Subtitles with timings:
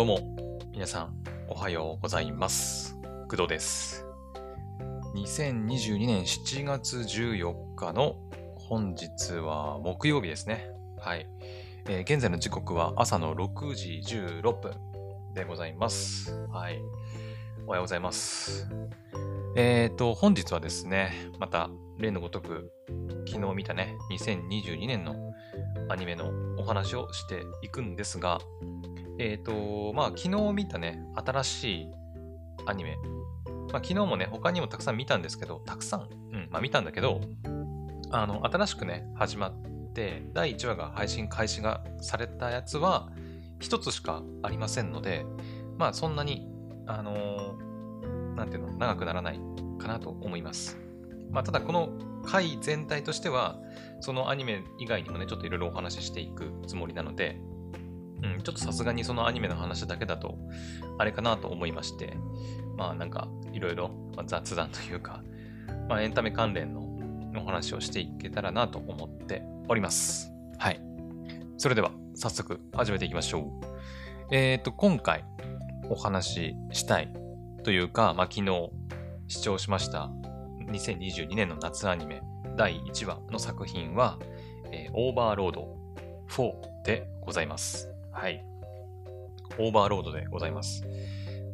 [0.00, 0.18] どうも、
[0.72, 1.14] 皆さん、
[1.46, 2.96] おはようございます。
[3.28, 4.06] 工藤です。
[5.14, 8.16] 2022年7月14日の
[8.56, 10.70] 本日は木曜日ですね。
[10.98, 11.28] はい。
[11.86, 14.72] えー現在の時刻は朝の6時16分
[15.34, 16.32] でございます。
[16.50, 16.80] はい。
[17.66, 18.70] おはようございます。
[19.54, 22.72] えっ、と、本日はですね、また例のごとく、
[23.28, 25.14] 昨日見たね、2022年の
[25.90, 28.38] アニメのお話をしていくんですが、
[29.18, 31.90] えっ、と、まあ、昨日見たね、新しい
[32.66, 32.96] アニメ。
[33.72, 37.20] まあ、昨日もね、他にもたくさん見たんですけど、たくさん、うん、まあ、見たんだけど、
[38.10, 43.10] あの、新しくね、始まって、第1話が配信開始がされたやつは、
[43.60, 45.26] 一つしかありませんので、
[45.78, 46.48] まあ、そんなに、
[46.86, 47.70] あのー
[48.40, 49.40] なんていうの、長くならない
[49.78, 50.78] かなと思います。
[51.30, 51.90] まあ、ただ、この
[52.24, 53.58] 回全体としては、
[54.00, 57.38] そのアニメ以外にもね、ちょっといろいろお話ししていくつもりなので、
[58.22, 60.38] うん、ちょっとさすがにそのアニメの話だけだと、
[60.98, 62.16] あれかなと思いまして、
[62.76, 63.90] まあなんかいろいろ
[64.26, 65.22] 雑談というか、
[65.88, 66.90] まあエンタメ関連の
[67.36, 70.32] お話をしていけたらなと思っております。
[70.58, 70.80] はい。
[71.58, 74.34] それでは早速始めていきましょう。
[74.34, 75.24] えっ、と、今回
[75.88, 77.12] お話ししたい
[77.64, 78.70] というか、まあ昨日
[79.28, 80.10] 視聴しました
[80.68, 82.22] 2022年の夏アニメ
[82.56, 84.18] 第1話の作品は、
[84.72, 85.76] えーオーバーロード
[86.28, 87.89] 4でございます。
[88.20, 88.44] はい。
[89.58, 90.84] オーバーロードでございます。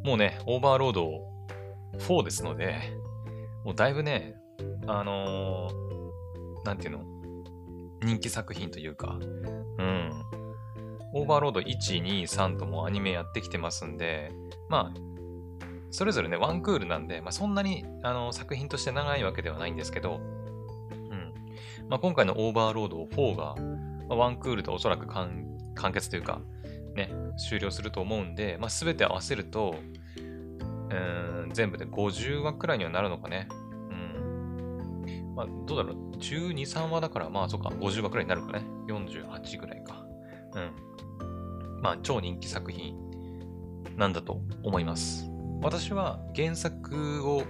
[0.03, 1.09] もうね、オーバーロード
[1.97, 2.75] 4ですので、
[3.63, 4.35] もうだいぶね、
[4.85, 7.05] あのーなんていうの？
[8.03, 10.11] 人気作品というか、うん。
[11.13, 14.33] オーバーロード1、2、3ともアニメやってきてますんで、
[14.67, 14.99] まあ、
[15.89, 21.33] それぞれね、ワンクールなんで、まあ、そんなにあの作品として長いわけではないんですけど、うん。
[21.87, 23.55] まあ、今回のオーバーロード4が、
[24.09, 25.47] まワンクールでおそらく完
[25.93, 26.41] 結というか、
[26.97, 29.75] ね、終了すると思うんで、まあ、全て合わせると、
[30.89, 33.47] うん、全部で50話くらいにはなるのかね。
[33.91, 35.35] うん。
[35.35, 36.17] まあ、どうだろう。
[36.17, 38.63] 12、3話だから、まあ、そっか、50話くらいになるかね。
[38.87, 40.05] 48ぐらいか。
[40.55, 41.81] うん。
[41.81, 42.95] まあ、超人気作品
[43.95, 45.29] なんだと思います。
[45.61, 47.43] 私は原作を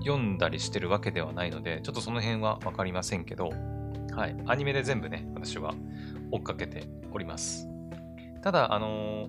[0.00, 3.50] 読んだりしてるわけではないので、ちょっとその辺はわかりませんけど、
[4.12, 4.36] はい。
[4.46, 5.74] アニメで全部ね、私は
[6.30, 7.67] 追っかけております。
[8.48, 9.28] ただ、あの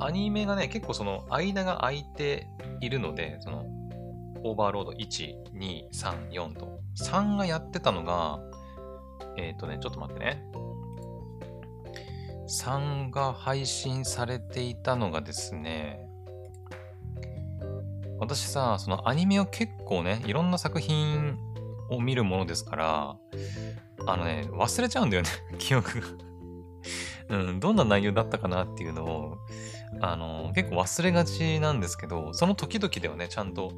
[0.00, 2.48] アニメがね、結構その間が空いて
[2.80, 3.64] いるので、その、
[4.42, 8.40] オーバーロード1、2、3、4と、3がやってたのが、
[9.36, 10.42] えっ、とね、ちょっと待ってね。
[12.60, 16.08] 3が配信されていたのがですね、
[18.18, 21.38] 私さ、そのアニメを結構ね、いろんな作品
[21.88, 23.16] を見るものですから、
[24.08, 26.06] あのね、忘れちゃうんだよね、 記憶が。
[27.28, 29.38] うん、どんな内容だったかなっていうのを、
[30.00, 33.72] あの、結構忘れがちなんですけど、その時々ではね、ちゃんと、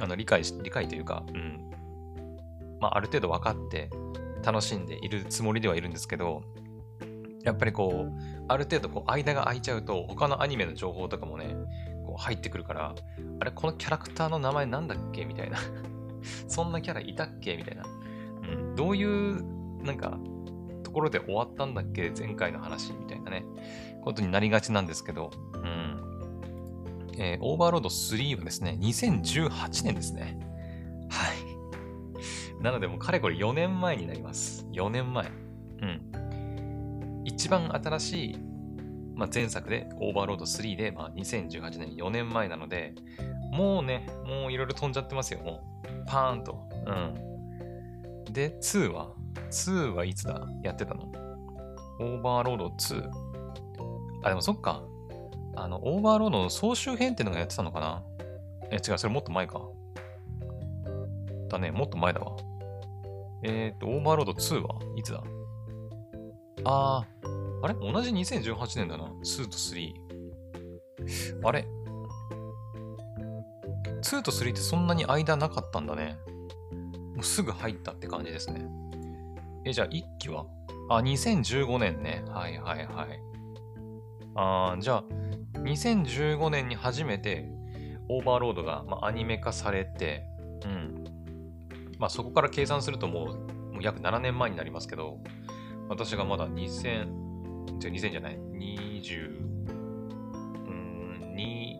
[0.00, 1.70] あの、理解し、理解というか、うん。
[2.80, 3.90] まあ、ある程度分かって
[4.44, 6.42] 楽しんでいるつもりではいるんですけど、
[7.42, 11.56] やっぱりこう、ある程度こう、間が空いちゃうと、他のアニメの情報とかもね、
[12.04, 12.94] こう入ってくるから、
[13.40, 15.58] あれ、このキャラクターの名前なんだっけみたいな。
[16.48, 17.84] そんなキャラいたっけみたいな。
[17.84, 18.74] うん。
[18.74, 19.42] どういう、
[19.82, 20.18] なんか、
[20.96, 22.10] ところで終わったんだっけ？
[22.18, 23.44] 前回の話みたいなね、
[24.02, 26.00] ことになりがちなんですけど、うん。
[27.18, 30.38] えーオーバーロード3はですね、2018年ですね。
[31.10, 32.62] はい。
[32.62, 34.66] なのでもうかれこれ4年前になります。
[34.72, 35.26] 4年前。
[35.82, 37.22] うん。
[37.26, 38.38] 一番新しい、
[39.14, 42.94] まあ、前作で、オーバーロード3で、まあ、2018年4年前なので、
[43.52, 46.06] もうね、もういろいろ飛んじゃってますよ、もう。
[46.06, 46.66] パーンと。
[46.86, 48.32] うん。
[48.32, 49.12] で、2は
[49.50, 50.46] ?2 はいつだ？
[50.62, 51.04] やってたの？
[52.00, 53.10] オーバーロード2。
[54.22, 54.82] あ、でもそっか。
[55.54, 58.02] あの、オーバーロードの総集編っていうのがやってたのかな？
[58.70, 59.60] え、違う、それもっと前か。
[61.48, 62.36] だね、もっと前だわ。
[63.42, 65.22] えっ、と、オーバーロード2はいつだ？
[66.64, 67.74] あー、あれ？
[67.74, 69.04] 同じ2018年だな。
[69.04, 70.06] 2と3。
[71.44, 71.64] あれ
[74.02, 76.18] ?2 と3ってそんなに間なかったんだね。
[77.14, 78.66] もうすぐ入ったって感じですね。
[79.66, 80.46] え、じゃあ1期は？
[80.88, 82.22] あ、2015年ね。
[82.28, 83.20] はいはいはい。
[84.36, 85.04] あじゃあ、
[85.60, 87.48] 2015年に初めて
[88.08, 90.24] オーバーロードが、まあ、アニメ化されて、
[90.64, 91.04] うん。
[91.98, 95.18] まあそこから計算するともうもう約7年前になりますけど、
[95.88, 98.86] 私がまだ2000、じゃ2000じゃない、2。
[100.66, 101.76] うん、2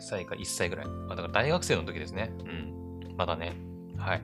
[0.00, 0.86] 歳か1歳ぐらい。
[0.86, 2.30] まあ、だから大学生の時ですね。
[2.40, 3.16] うん。
[3.16, 3.54] まだね。
[3.96, 4.22] はい。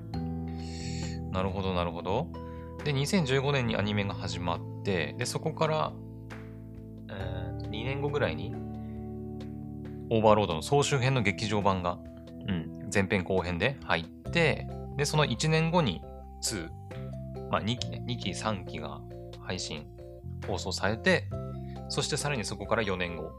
[1.30, 2.28] なるほど、なるほど。
[2.84, 5.92] で、2015年にアニメが始まって、で、そこから、
[7.08, 8.54] うーん2年後ぐらいに、
[10.10, 11.98] オーバーロードの総集編の劇場版が、
[12.48, 16.02] うん、前編後編で入って、で、その1年後に
[16.42, 16.68] 2、
[17.50, 19.00] まあ2期ね、2期3期が
[19.40, 19.86] 配信、
[20.46, 21.28] 放送されて、
[21.88, 23.30] そしてさらにそこから4年後、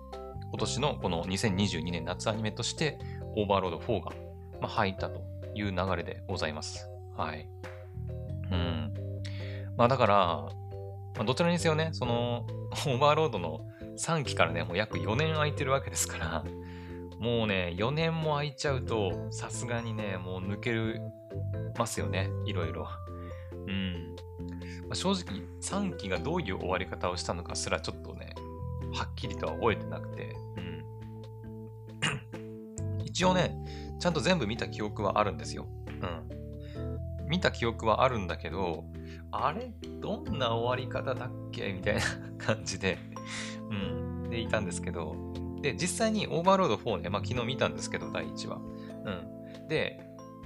[0.50, 3.00] 今年のこの2022年夏アニメとして、
[3.36, 4.12] オーバーロード4が、
[4.62, 5.22] まあ、入ったと
[5.56, 6.90] いう流れでございます。
[7.16, 7.48] はい。
[9.80, 10.52] まあだから、ま
[11.22, 13.62] あ、どちらにせよね、その、 オーバーロードの
[13.98, 16.44] 3期からね、もう約4年空いてるわけですから、
[17.18, 21.00] もうね、4年も空いちゃうと、さすがにね、もう抜け
[21.78, 22.90] ますよね、いろいろ。
[23.54, 24.18] うん。
[24.82, 28.36] まあ、正直、3期がどういう終わり方をしたのかすらちょっとね、
[28.94, 30.60] はっきりとは覚えてなくて、う
[33.00, 33.02] ん。
[33.06, 33.58] 一応ね、
[33.98, 35.68] ちゃんと全部見た記憶はあるんですよ。
[35.88, 37.30] うん。
[37.30, 38.84] 見た記憶はあるんだけど、
[39.32, 39.72] あれ？
[40.02, 41.72] どんな終わり方だっけ？
[41.74, 42.02] みたいな
[42.38, 42.98] 感じで、
[43.70, 43.74] う
[44.28, 44.30] ん。
[44.30, 45.16] でいたんですけど、
[45.62, 48.58] で、実際にオーバーロード4ね、まあ昨日見たんですけど、第1話。
[48.58, 49.68] うん。
[49.68, 50.00] で、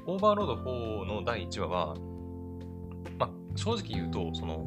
[0.05, 1.95] オーバーロード4の第1話は、
[3.17, 4.65] まあ正直言うと、その、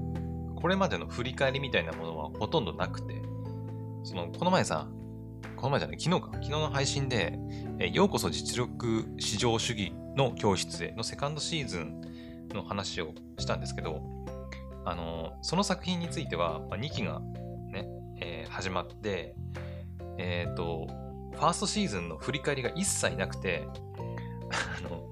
[0.55, 3.23] これまでの振り返りみたいなものはほとんどなくて、
[4.05, 4.89] その、この前さ、
[5.57, 7.39] この前じゃない、昨日か、昨日の配信で、
[7.79, 12.01] えようこそ実力至上主義の教室へのセカンドシーズン
[12.57, 14.03] の話をしたんですけど、
[14.85, 17.21] あの、その作品については、まあ、2期が
[17.71, 17.89] ね、
[18.21, 19.35] えー、始まって、
[20.19, 20.87] えっ、ー、と、
[21.33, 23.67] ファーストシーズンの振り返りが一切なくて、
[24.79, 25.09] あの、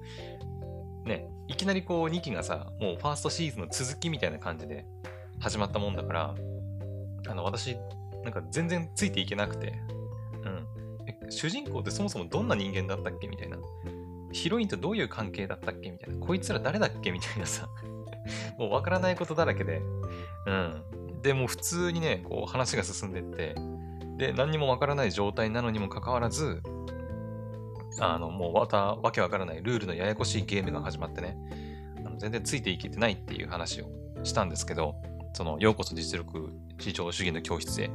[1.05, 4.85] ね、いきなりこう2期がさ、もうファーストシーズンの続きみたいな感じで
[5.39, 6.35] 始まったもんだから、
[7.27, 7.77] あの、私、
[8.23, 9.79] なんか全然ついていけなくて、
[10.43, 11.31] うん。
[11.31, 13.57] 主人公ってそもそもどんな人間だったっけみたいな。
[14.35, 15.89] ヒロインとどういう関係だったっけ？
[15.91, 16.17] みたいな。
[16.17, 17.11] こいつら誰だっけ？
[17.11, 17.69] みたいなさ。
[18.59, 19.81] もうわからないことだらけで。
[20.45, 21.21] うん。
[21.21, 23.55] で、もう普通にね、こう話が進んでって、
[24.17, 26.61] で、何にもわからない状態なのにもかかわらず、
[27.99, 31.37] あの、もうまたわけわからないルールのややこしいゲームが始まってね、
[32.05, 33.89] あの全然ついていけてないっていう話を
[34.23, 34.95] したんですけど、
[35.33, 37.89] その、ようこそ実力至上主義の教室へ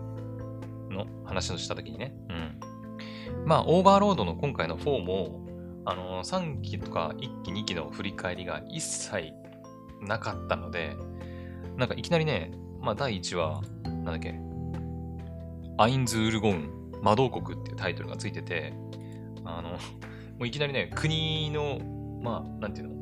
[0.90, 2.60] の話をしたときにね、うん。
[3.46, 5.49] まあ、オーバーロードの今回の4も、
[5.84, 9.32] あの、3期とか1期2期の振り返りが一切
[10.02, 10.96] なかったので、
[11.76, 14.38] なんかいきなりね、まあ、第1話、なんだっけ、
[15.78, 18.72] アインズ・ウール・ゴウン魔導国っていうタイトルがついてて、
[19.44, 19.70] あの、
[20.38, 21.78] もういきなりね、国の、
[22.22, 22.94] まあ、なんていうの、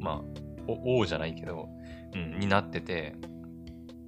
[0.00, 0.22] まあ、
[0.66, 1.68] 王じゃないけど、
[2.14, 3.14] うん、になってて、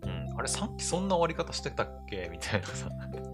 [0.02, 2.28] うん、あれ、3期そんな終わり方してたっけ？
[2.30, 2.88] みたいなさ、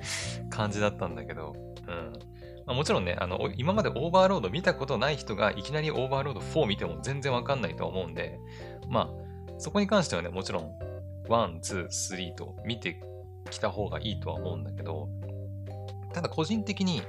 [0.51, 1.55] 感じだったんだけど、
[1.87, 2.32] うん。
[2.67, 8.39] まあ、もちろんね、あの、今までオーバーロード見たことない人がいきなりオーバーロード4見ても全然わかんないと思うんで、
[8.89, 10.73] まあ、そこに関してはね、もちろん、
[11.29, 13.01] 1、2、3と見て
[13.51, 15.09] 来た方がいいとは思うんだけど、
[16.13, 17.03] ただ個人的に、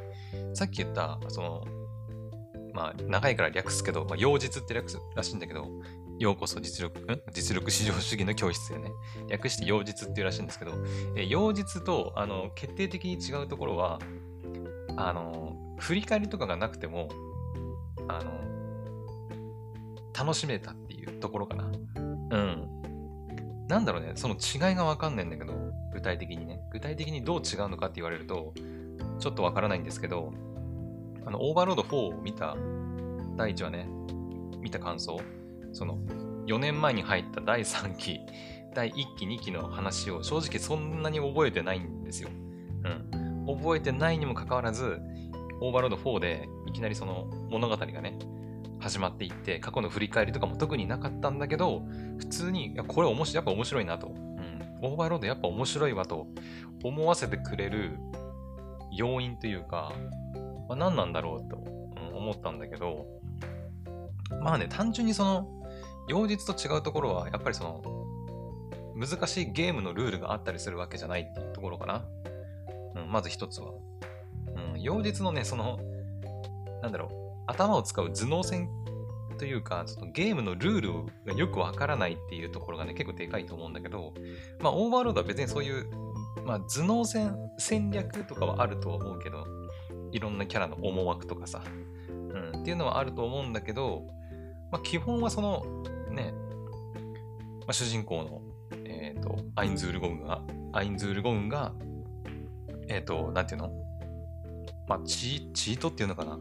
[0.53, 1.63] さっき言った、その、
[2.73, 5.67] まあ、長いから略すけど、まあ、妖術って略すらしいんだけど、
[6.19, 7.21] ようこそ実力、ん？
[7.33, 8.91] 実力至上主義の教室でね、
[9.29, 10.71] 略して妖術っていうらしいんですけど、
[11.15, 13.99] え妖術と、あの、決定的に違うところは、
[14.95, 17.09] あの、振り返りとかがなくても、
[18.07, 18.31] あの、
[20.17, 21.71] 楽しめたっていうところかな。
[21.95, 21.99] う
[22.37, 22.83] ん。
[23.67, 25.53] なんだろうね、その違いがわかんないんだけど、
[25.93, 26.61] 具体的にね。
[26.71, 28.53] 具体的にどう違うのかって言われると、
[29.19, 30.31] ちょっとわからないんですけど、
[31.25, 32.55] あの、オーバーロード4を見た、
[33.35, 33.87] 第1話ね、
[34.61, 35.19] 見た感想、
[35.71, 35.97] その、
[36.45, 38.19] 4年前に入った第3期、
[38.75, 42.29] 第1期、2期の話を正直そんなに覚えてないんですよ。
[43.47, 45.01] 覚えてないにもかかわらず、
[45.61, 48.17] オーバーロード4でいきなりその物語がね、
[48.79, 51.83] 始まっていって、過去の振り返りとかも特になかったんだけど、
[52.17, 54.07] 普通に、いや、これ面白い、やっぱ面白いなと。
[54.07, 56.27] うんオーバーロードやっぱ面白いわと
[56.83, 57.97] 思わせてくれる
[58.91, 59.93] 要因というか、
[60.67, 61.55] まあ、何なんだろうと、
[62.13, 63.07] 思ったんだけど、
[64.41, 65.47] まあね、単純にその、
[66.09, 67.81] 妖術と違うところは、やっぱりその、
[68.95, 72.05] 難しいゲームのルールがあったりするわけじゃないっていうところかな。
[72.95, 73.71] うん、まず一つは。
[74.55, 75.79] うん、妖術のね、その、
[76.81, 77.09] なんだろう、
[77.47, 78.69] 頭を使う頭脳戦
[79.37, 80.93] というか、そのゲームのルール
[81.25, 84.13] がよくわからないっていうところがね、結構でかいと思うんだけど、
[84.61, 85.89] まあ、オーバーロードは別にそういう、
[86.45, 89.45] まあ、頭脳戦、戦略とかはあるとは思うけど、
[90.11, 91.61] いろんなキャラの思惑とかさ、
[92.09, 94.07] うん、っていうのはあると思うんだけど、
[94.71, 95.63] まあ、基本はその、
[96.11, 96.33] ね、
[97.61, 98.41] まあ、主人公の、
[98.85, 101.73] えっ、ー、と、アインズ・ウール・ゴウンが、アインズ・ウール・ゴウンが、
[102.87, 103.71] えっ、ー、と、なんていうの？
[104.87, 106.39] まあ、チートっていうのかな？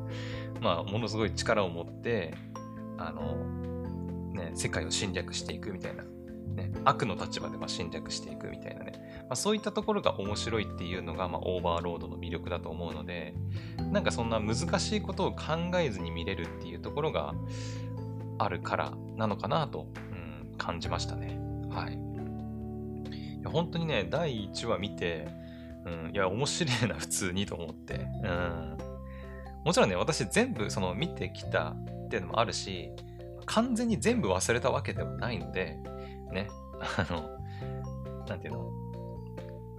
[0.60, 2.34] まあ、ものすごい力を持って、
[2.98, 3.36] あの、
[4.32, 6.04] ね、世界を侵略していくみたいな
[6.54, 13.34] ね、悪の立場でま侵略していくみたいなね、まあ、そういったところが面白いっていうのが、ま、オーバーロードの魅力だと思うので、
[13.90, 17.34] なんかそんな難しいことを考えずに見れるっていうところが
[18.38, 21.38] あるからなのかなと、うん、感じましたね。
[21.70, 21.94] はい。
[21.94, 25.28] いや本当にね、第1話見て、
[25.86, 28.06] うん、いや、面白いな、普通にと思って。
[28.22, 28.78] うん。
[29.64, 32.90] もちろんね、私全部その見てきたっていうのもあるし、
[33.46, 35.78] 完全に全部忘れたわけではないので、
[36.32, 36.48] ね、
[36.96, 37.38] あの、
[38.26, 38.70] なんていうの、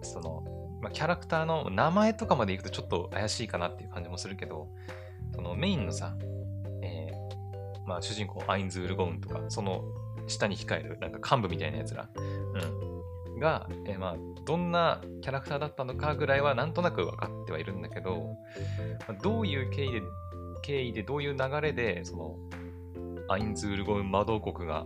[0.01, 0.43] その、
[0.81, 4.69] ま、キャラクターの名前とかまでいくとちょっと怪しいかなっていう感じもするけど、
[5.33, 6.15] そのメインのさ、
[6.81, 9.83] えー、まあ主人公アインズ・ウール・ゴウンとか、その
[10.27, 12.84] 下に控えるなんか幹部みたいなやつら、うん、
[13.39, 14.15] が、えー、まあ
[14.45, 18.37] どんなキャラクターだったのかぐらいはなんとなく分かってはいるんだけど、
[19.07, 20.01] まあ、どういう経緯で、
[20.61, 22.37] 経緯でどういう流れで、その
[23.27, 24.85] アインズ・ウール・ゴウン魔導国が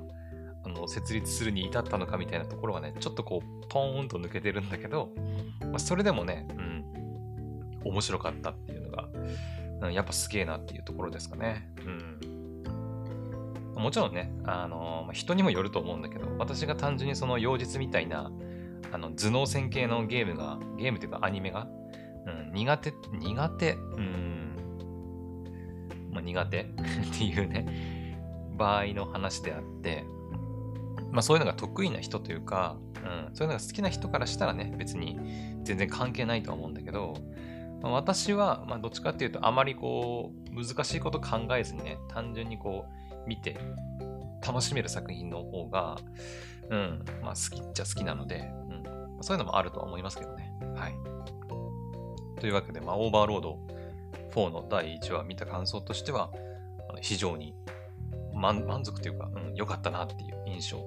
[0.63, 5.11] あの設立するに至ったのかみたいなところがね、ちょっとこう、ポーンと抜けてるんだけど、
[5.61, 9.09] まあ、それでもね、うん、面白かったっていうのが、
[9.81, 11.69] うん、やっぱすげえなっていうところですかね。
[11.85, 12.19] うん。
[13.79, 18.31] もちろんね、あのー、人にもよると思うんだけど、私が単純にその妖術みたいな、
[18.91, 21.67] あの頭脳戦系のゲームが、ゲームっていうかアニメが、
[22.25, 24.55] うん、苦手、苦手、うん、
[26.11, 26.65] まあ、苦手 っ
[27.17, 28.17] ていうね、
[28.57, 30.03] 場合の話であって、
[31.11, 35.17] まあそういうのが得意な人というか、うん、そういうのが好きな人からしたらね、別に
[35.63, 37.15] 全然関係ないとは思うんだけど、
[37.81, 43.57] まあ、私は、まあどっちかっていうと、あまりこう、難しいこと考えずにね、単純にこう、見て、
[44.45, 45.97] 楽しめる作品の方が、
[46.69, 50.51] うん、まあ好きっちゃ好きなので、うん、そういうのもあるとは思いますけどね。
[50.75, 50.95] はい。
[52.39, 53.59] というわけで、まあ、オーバーロード
[54.33, 56.31] 4の第1話見た感想としては、
[57.01, 57.53] 非常に
[58.33, 60.77] 満足というか、うん、良かったなっていう印象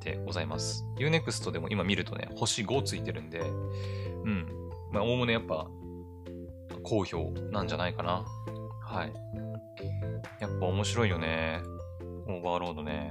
[0.00, 0.84] でございます。
[0.98, 4.46] Unext でも今見るとね、星5ついてるんで、うん。
[4.92, 5.66] まあ、おおむねやっぱ、
[6.82, 8.24] 好評なんじゃないかな。
[8.82, 9.12] はい。
[10.40, 11.62] やっぱ面白いよね。
[12.26, 13.10] オーバーロードね。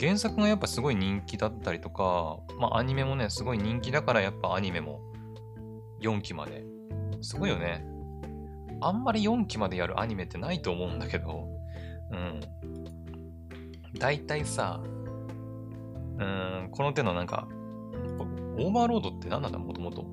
[0.00, 5.00] 原作がやっぱすごい人気だったりとか、まあアニメもね、すごい人気だからやっぱアニメも
[6.00, 6.64] 4期まで。
[7.20, 7.84] すごいよね。
[8.80, 11.48] あんまり4期までやるアニメってないと思うんだけど、
[12.12, 12.40] うん。
[13.98, 14.80] 大体さ、
[16.18, 17.48] うん、この手のなんか、
[18.56, 20.06] オーバーロードって何なんだ、もともと。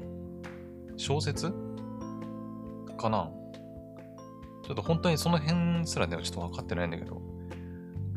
[0.98, 1.54] 小説？
[2.98, 3.30] かな？
[4.66, 7.20] ちょっと本当にその辺すらではちょっと分かってないんだけど、オ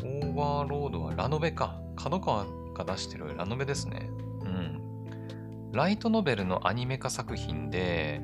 [0.02, 1.80] ーバーロードはラノベか。
[1.96, 4.08] 角川が出してるラノベですね。
[4.42, 4.80] うん。
[5.72, 8.20] ライトノベルのアニメ化作品で、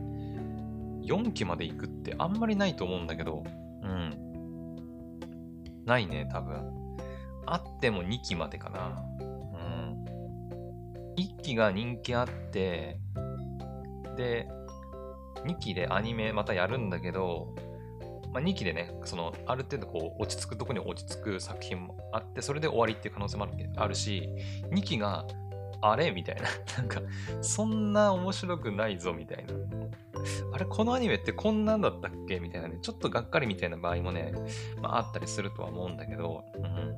[1.02, 3.42] 4期まで行くってあんまりないと思うんだけど、
[3.82, 5.84] うん。
[5.84, 6.96] ないね、多分。
[7.46, 9.04] あっても2期までかな。
[11.16, 12.98] 1期が人気あって、
[14.16, 14.48] で、
[15.44, 17.54] 2期でアニメまたやるんだけど、
[18.34, 24.28] まあ、2期でね、その、ある程度こう、落ち着くとこに落ち着く作品もあって、それで終わりっていう可能性もあるし、
[24.70, 25.24] 2期が、
[25.80, 26.10] あれ？
[26.12, 26.42] みたいな。
[26.78, 27.00] なんか、
[27.42, 29.54] そんな面白くないぞ、みたいな。
[30.52, 32.40] あれ、このアニメってこんなんだったっけ？
[32.40, 34.32] みたいなね、ちょっとがっかりみたいな場合もね、
[34.80, 36.96] まあ、あったりするとは思うんだけど、うん。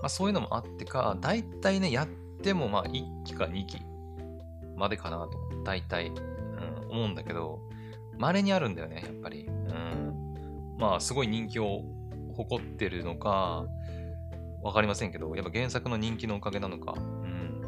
[0.00, 2.08] まあ、そういうのもあってか、だいたいね、やっ
[2.42, 3.82] でもまあ1期か2期
[4.76, 7.60] までかなと、大体、うん、思うんだけど、
[8.20, 9.46] 稀にあるんだよね、やっぱり。
[9.46, 10.76] うん。
[10.78, 11.82] まあ、すごい人気を
[12.34, 13.64] 誇ってるのか、
[14.62, 17.62] わかりませんけど、やっぱ原作の人気のおかげなのか、うん。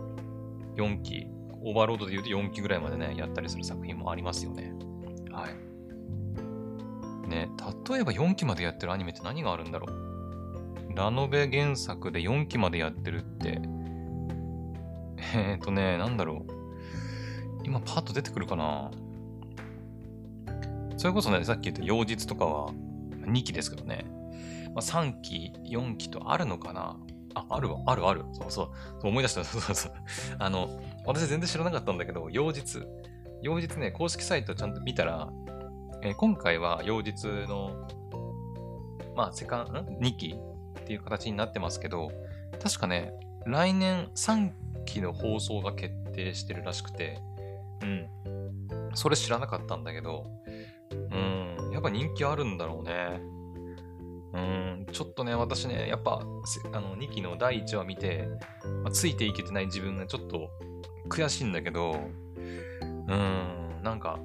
[0.76, 1.26] 4期、
[1.62, 4.74] オーバーロードで言うと4期ぐらいまでね、やったりする作品もありますよね。
[5.30, 5.72] はい。
[7.28, 7.48] ね、
[7.88, 13.62] 例えば4期までやってるアニメって何があるんだろうラノベ原作で4期までやってるって、
[15.34, 16.52] えっ、ー、とね、なんだろう。
[17.64, 18.90] 今パッと出てくるかな。
[21.02, 22.72] それこそね、さっき言った妖術とかは
[23.26, 24.06] 2期ですけどね。
[24.72, 26.96] まあ、3期、4期とあるのかな
[27.34, 28.24] あ、あるわ、あるある。
[28.30, 28.70] そうそう。
[29.00, 29.42] そう思い出した。
[29.42, 29.92] そうそうそう。
[30.38, 32.86] あの、私全然知らなかったんだけど、妖術。
[33.42, 35.28] 妖術ね、公式サイトちゃんと見たら、
[36.02, 37.88] えー、今回は妖術の、
[39.16, 40.36] まあ、セカン、ん ?2 期
[40.82, 42.12] っていう形になってますけど、
[42.62, 43.12] 確かね、
[43.44, 44.52] 来年3
[44.84, 47.20] 期の放送が決定してるらしくて、
[47.82, 48.08] うん。
[48.94, 50.30] それ知らなかったんだけど、
[50.94, 53.20] うん、やっぱ人気あるんだろうね。
[54.34, 56.22] うん、ちょっとね、私ね、やっぱ、
[56.72, 58.28] あの、2期の第1話見て、
[58.82, 60.48] まあ、ついていけてない自分がちょっと
[61.10, 62.00] 悔しいんだけど、
[62.80, 64.18] うん、なんか、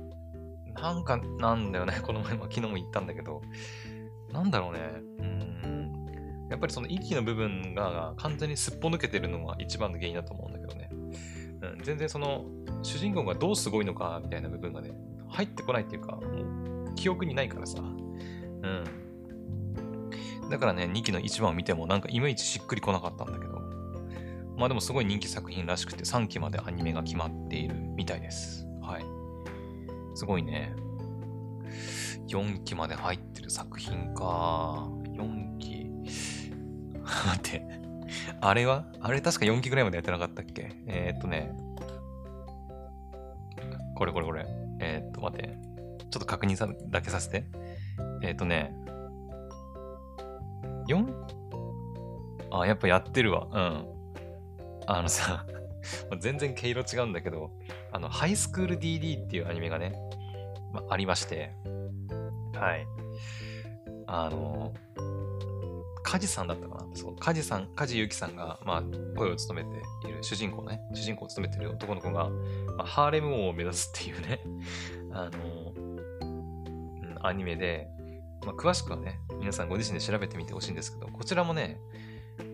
[0.75, 3.41] なんかなんだよね、この前も昨日も言ったんだけど、
[4.31, 4.79] なんだろうね、
[5.19, 10.89] うん、やっぱりその息の部分が完全にすっぽ抜けてるのが一番の原因だと思うんだけどね。
[11.62, 12.45] うん、全然その
[12.83, 14.91] 主人公がどうすごいのかみたいな部分がね、
[15.29, 16.22] 入ってこないっていうか、も
[16.91, 17.79] う記憶にないからさ。
[17.81, 18.84] うん。
[20.50, 23.57] だからね、2期の1番を見てもなんかいまいちしっくりこなかったんだけど。
[24.57, 28.65] まあでもすごい人気作品らしくて3期までアニメが決まっているみたいです。
[28.81, 29.05] はい。
[30.15, 30.74] すごいね。
[32.27, 34.89] 4期まで入ってる作品か。
[35.13, 35.91] 4期。
[37.03, 37.63] 待って。
[38.41, 38.86] あれは？
[39.00, 40.72] あれ確か4期ぐらいまでやってなかったっけ？
[40.88, 41.51] えー、っとね。
[43.96, 44.46] これこれこれ。
[44.79, 45.57] えー、っと、待って。
[46.10, 47.46] ちょっと確認さだけさせて。
[48.22, 48.74] えー、っとね。
[50.88, 51.05] 4?
[52.51, 53.48] あ、やっぱやってるわ。
[53.51, 53.98] うん。
[54.89, 55.46] あのさ
[56.19, 57.51] 全然毛色違うんだけど、
[57.91, 59.93] あの、ハイスクール DD っていうアニメがね、
[60.74, 61.53] まあ、りまして、
[62.53, 62.88] はい。
[64.07, 65.03] あの、カ
[66.17, 68.83] ジさんだったかなそう、カジさん、カジユキさんが、まあ、
[69.17, 74.41] 声を務めている主人公ね、主人公を務めている男の子が、まあ、ハーレム王を目指すっていうね、
[75.11, 77.89] あの、アニメで、
[78.45, 81.79] まあ、詳しくはね、皆さんご自身で調べてみてほしいんですけど、こちらもね、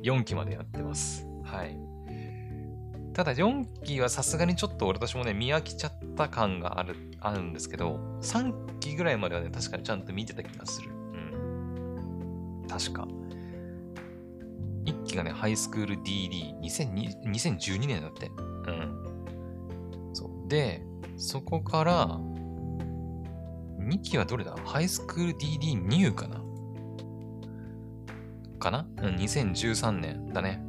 [0.01, 1.27] 4期までやってます。
[1.43, 1.77] はい。
[3.13, 10.89] ただ4期はさすがにちょっと私もね、見飽きちゃった感がある、あるんですけど、3期ぐらいまではね、確かにちゃんと見てた気がする。
[10.89, 12.65] うん。
[12.67, 13.07] 確か。
[14.85, 18.31] 1期がね、ハイスクール DD、2012年だって。
[18.67, 20.13] うん。
[20.13, 20.47] そう。
[20.47, 20.83] で、
[21.17, 22.19] そこから、
[23.79, 24.55] 2期はどれだ？
[24.65, 26.41] ハイスクール DD ニューかな？
[28.59, 28.87] かな？
[28.97, 30.63] うん、2013年だね。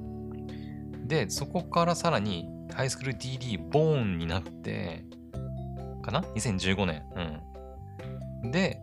[1.06, 5.04] で、そこからさらに、ハイスクール DD ボーンになって、
[6.02, 7.02] かな ?2015 年。
[8.42, 8.50] うん。
[8.50, 8.82] で、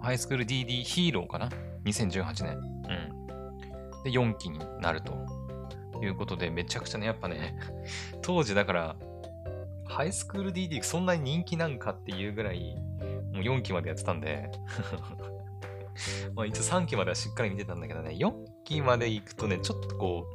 [0.00, 1.48] ハイスクール DD ヒーローかな
[1.84, 2.73] ?2018 年。
[4.04, 5.14] で、4期になると
[6.02, 7.58] いうことで、めちゃくちゃね、やっぱね、
[8.22, 8.96] 当時だから、
[9.86, 12.76] ハイスクール DD そんなに人気なんかっていうぐらい、
[13.32, 14.50] もう4期までやってたんで
[16.34, 18.32] まあ一応3期まではしっかり見てたんだけどね、4
[18.64, 20.26] 期まで行くとね、ちょっとこ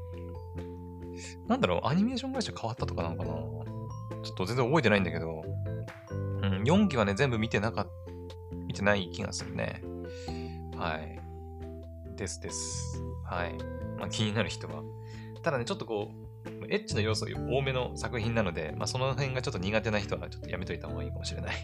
[1.46, 3.32] う、なんだろう、アニメーション会社変わったとかなのかな
[4.22, 5.42] ちょっと全然覚えてないんだけど、
[6.12, 9.82] うん、4期はね、全部見てなかった、見てない気がするね。
[10.78, 11.19] はい。
[12.20, 13.02] ですです。
[13.24, 13.56] はい。
[13.98, 14.84] まあ、気になる人は。
[15.42, 16.12] ただね、ちょっとこ
[16.46, 21.56] う、エッチの要素多めの作品なので、まあ、その辺がちょっと苦手な人はちょっとやめといた方がいいかもしれない。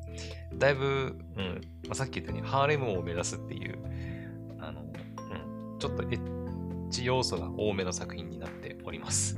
[0.56, 3.78] だいぶ、うん、まあ、さっき言ったようにハーレムを目指すっていう、
[4.58, 9.36] あの、うん、ちょっとエッチ要素が多めの作品になっております。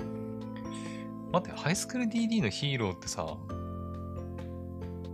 [1.33, 3.27] 待って、ハイスクール DD のヒーローってさ、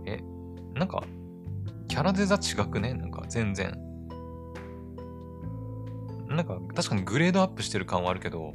[0.05, 0.19] え、
[0.75, 1.03] なんか、
[1.87, 2.93] キャラデザ違くね？
[2.93, 3.86] なんか全然。
[6.37, 8.53] なんか確かにグレードアップしてる感はあるけど、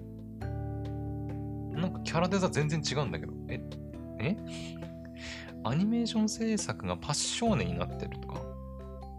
[1.73, 3.33] なんかキャラデザ全然違うんだけど。
[3.49, 3.61] え
[4.21, 4.37] え？
[5.65, 8.41] アニメーション制作がパッショーネになってるとか？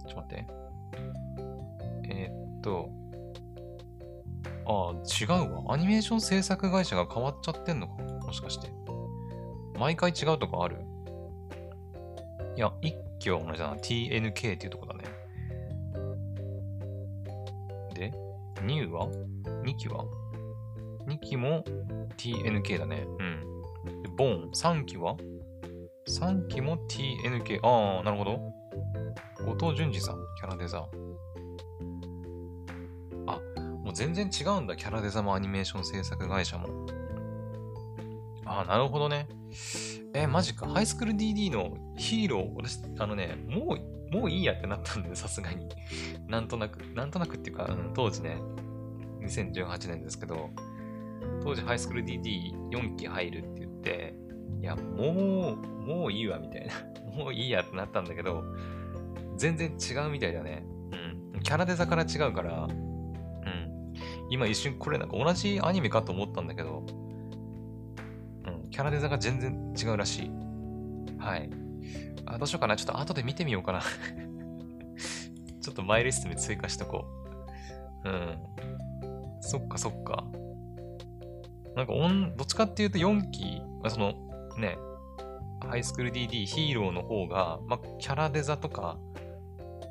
[0.07, 0.47] ちょっと待って。
[2.05, 2.89] えー、っと、
[4.65, 5.73] ああ、違うわ。
[5.73, 8.01] アニメーション制作会社が変わっちゃってんのか？
[8.01, 8.71] もしかして。
[9.77, 10.77] 毎回違うとこある？
[12.55, 13.75] いや、一期は同じだな。
[13.75, 15.03] TNK っていうとこだね。
[18.63, 19.07] で、ニューは
[19.63, 20.05] ?2 期は
[21.07, 21.63] ?2 期も
[22.17, 23.05] TNK だね。
[23.19, 24.01] うん。
[24.01, 24.51] で、ボーン。
[24.51, 25.17] 3期は
[26.07, 27.59] ?3 期も TNK。
[27.61, 28.39] ああ、なるほど。
[29.45, 30.87] 後藤淳二さん、キャラデザ。
[33.25, 33.39] あ
[33.83, 36.67] もう全然違うんだ、キャラデザもアニメーション制作会社も。
[38.45, 39.27] ああ、なるほどね。
[40.13, 40.67] え、マジか。
[40.67, 45.67] ハイスクール DD のヒーロー、私、あのね、もう、もういいやってなったんで、さすがに。
[46.27, 48.37] なんとなく、なんとなくっていうか、うん、当時ね、
[49.21, 50.49] 2018年ですけど、
[51.43, 54.13] 当時ハイスクール DD4 期入るって言って、
[54.61, 56.73] いや、もう、もういいわ、みたいな。
[57.17, 58.43] もういいやってなったんだけど、
[59.37, 60.63] 全然違うみたいだね。
[61.33, 61.41] うん。
[61.41, 62.67] キャラデザから違うから、
[64.29, 66.83] 今一瞬これなんか同じアニメかと思ったんだけど、
[68.47, 70.31] うん、キャラデザが全然違うらしい。
[71.19, 71.62] はい。
[72.25, 72.75] あ、どうしようかな。
[72.75, 73.81] ちょっと後で見てみようかな
[75.61, 77.05] ちょっとマイリストに追加しとこ
[78.05, 78.09] う。
[78.09, 78.37] うん。
[79.41, 80.25] そっかそっか。
[81.75, 81.93] なんか、
[82.35, 84.13] どっちかっていうと4期、まあ、その、
[84.57, 84.77] ね、
[85.67, 88.97] ハイスクール DD ヒーローの方が、まあ、キャラデザとか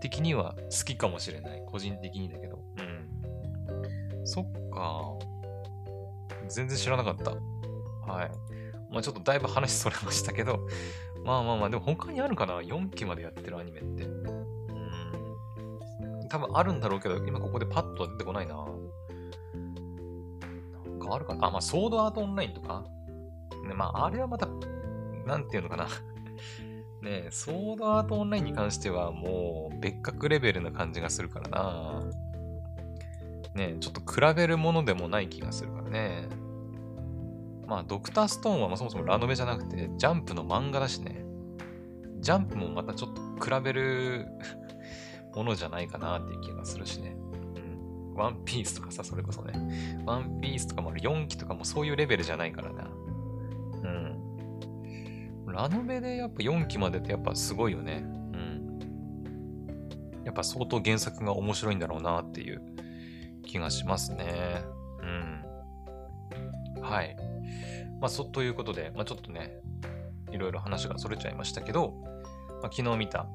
[0.01, 1.63] 的には好きかもしれない。
[1.67, 2.59] 個人的にだけど。
[2.79, 2.83] う
[4.23, 4.27] ん。
[4.27, 5.15] そっか。
[6.49, 7.31] 全然知らなかった。
[7.31, 8.31] はい。
[8.91, 10.61] まあちょっとだいぶ話それましたけど、
[11.25, 14.05] まあまあまあ、でも他にあるかな ?4 期までやってるアニメって。
[14.05, 14.09] う
[16.25, 16.29] ん。
[16.29, 18.55] 多分あるんだろうけど、今ここでパッとは出てこないな。
[18.57, 18.63] な
[20.97, 21.47] んかあるかな？
[21.47, 22.85] あ、まあ、ソードアートオンラインとか？
[23.67, 24.49] ね、まあ、あれはまた、
[25.27, 25.87] なんていうのかな？
[27.03, 32.05] ねソードアートオンラインに関してはもう別格レベルな感じがするからな。
[33.55, 36.29] ねちょっと比べるものでもない気がするからね。
[37.73, 41.25] まあ、ドクターストーンはそもそもラノベじゃなくて、ジャンプの漫画だしね。
[42.21, 44.27] ジャンプもまたちょっと比べる
[45.35, 47.17] ものじゃないかなっていう気がするしね。
[48.15, 50.03] ワンピースとかさ、それこそね。
[50.05, 52.85] ワンピースとかも4期とかもそういうレベルじゃないからな。
[52.85, 54.19] うん。
[55.47, 58.05] ラノベでやっぱ4期までってやっぱすごいよね。
[58.05, 58.79] うん。
[60.27, 62.61] やっぱ相当原作が面白いんだろうなっていう
[63.47, 64.63] 気がしますね。
[65.01, 66.83] うん。
[66.83, 67.17] はい。
[68.03, 69.63] まあ、そ、ということで、まあ、ちょっとね、
[70.33, 71.95] いろいろ話がそれちゃいましたけど、
[72.61, 73.29] まあ、昨日見た、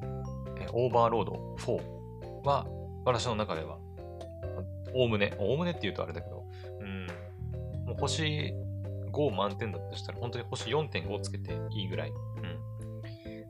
[0.59, 2.67] え、オーバーロード4は、
[3.05, 3.79] 私の中では、
[4.93, 6.43] おおむね、おおむねって言うとあれだけど、
[6.81, 7.07] うん、
[7.85, 8.53] もう星
[9.13, 12.09] 5満点だとしたら、本当に星4.5つけていいぐらい。
[12.09, 12.15] うん。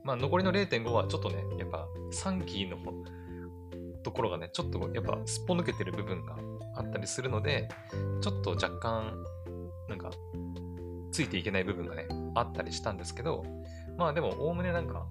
[0.03, 2.77] まあ、残りの0.5はちょっとね、やっぱ3期の
[4.03, 6.38] ところがね、ちょっとやっぱすっぽ抜けてる部分が
[6.75, 7.69] あったりするので、
[8.21, 9.23] ちょっと若干、
[9.89, 10.12] なんか、
[11.11, 13.45] ついていけない部分がね、あったりしたんですけど、
[13.97, 15.07] まあでも、おおむねなんか、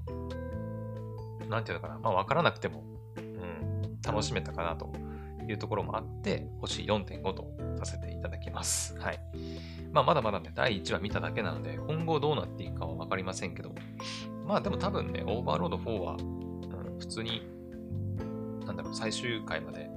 [1.48, 2.84] なんていうのかな、まあ分からなくても、
[3.16, 4.92] うん、楽しめたかなと
[5.48, 8.96] いうところもあって、星4.5とさせていただきます。
[8.98, 9.20] はい。
[9.92, 13.74] まあまだまだね、第1話見ただけなので、今後どうなっていくかは分かりませんけど、
[14.46, 17.42] まあでも多分ね、オーバーロード4は、うん、普通に、
[18.64, 19.90] なんだろう、最終回まで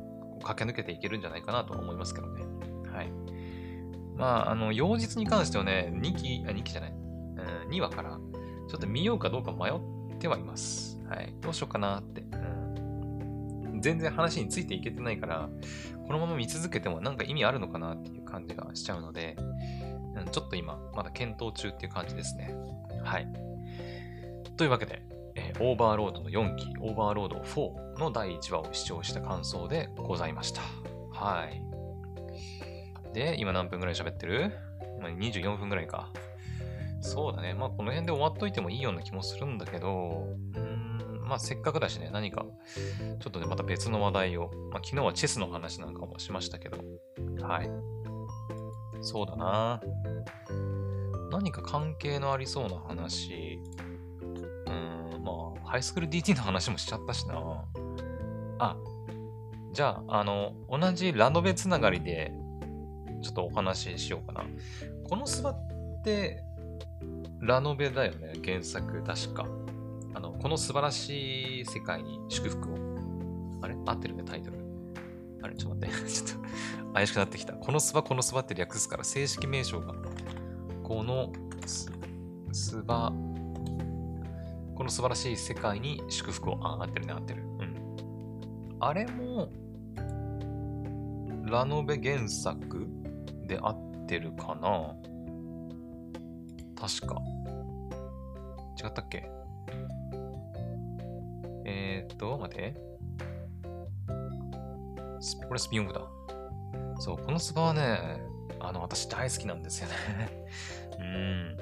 [0.44, 2.44] 駆け抜けていけるんじゃないかなと思いますけどね。
[4.20, 8.20] まあ、あの、よう実に関してはね、2期、あ、2期じゃない、うん、2話から、
[8.70, 11.02] ちょっと見ようかどうか迷ってはいます。
[11.08, 11.34] はい。
[11.42, 12.22] どうしようかなって。
[12.22, 13.82] うん。
[13.82, 15.50] 全然話についていけてないから、
[16.06, 19.38] このまま見続けてもなんか意味あるのかなっていう感じがしちゃうので、
[20.18, 22.54] うん、ちょっと今、まだ検討中っていう感じですね。
[23.04, 23.28] はい。
[24.58, 25.02] というわけで、
[25.36, 30.62] えー、オーバーロードの4期、オーバーロード4の第1話を視聴した感想でございました。
[31.14, 31.79] はい。
[33.14, 34.52] で、今何分ぐらい喋ってる？
[34.98, 36.12] 今24分ぐらいか。
[37.02, 37.54] そうだね。
[37.54, 42.46] まあ、この辺で終わっといてもいいような気もするんだけど、うーん、まあ、せっかくだしね、何か、
[43.22, 46.78] ちょっとね、また別の話題を、まあ、昨日はチェスの話なんかもしましたけど、
[47.42, 47.70] はい。
[49.02, 49.82] そうだな。
[51.32, 53.62] 何か関係のありそうな話、
[54.68, 55.32] うん、ま
[55.64, 57.64] あ、ハイスクール DT の話もしちゃったしな。
[58.60, 58.76] あ、
[59.72, 62.34] じゃあ、あの、同じラノベつながりで、
[63.22, 64.46] ちょっとお話ししようかな。
[65.08, 66.44] このスバって、
[67.42, 69.46] ラノベだよね、原作、確か。
[70.14, 72.78] あの、この素晴らしい世界に祝福を。
[73.62, 73.76] あれ？
[73.86, 74.58] 合ってるね、タイトル。
[75.42, 75.56] あれ？
[75.56, 76.10] ちょっと待って。
[76.12, 77.54] ちょっと怪しくなってきた。
[77.54, 79.94] このスバ、このスバって略すから、正式名称が。
[80.84, 81.32] この
[81.66, 81.92] す、
[82.52, 83.14] スバ、
[84.76, 86.58] この素晴らしい世界に祝福を。
[86.62, 87.44] あ、合ってるね、合ってる。
[87.44, 88.78] うん。
[88.80, 89.50] あれも、
[91.46, 92.88] ラノベ原作？
[93.50, 94.96] で合ってるかな？
[96.80, 97.22] 確か。
[98.82, 99.30] 違ったっけ？
[101.66, 102.74] えー、っと、待って。
[105.48, 106.02] これスピンオフだ。
[107.00, 108.22] そう、このスパはね、
[108.60, 109.96] あの、私大好きなんですよね
[111.00, 111.58] うん。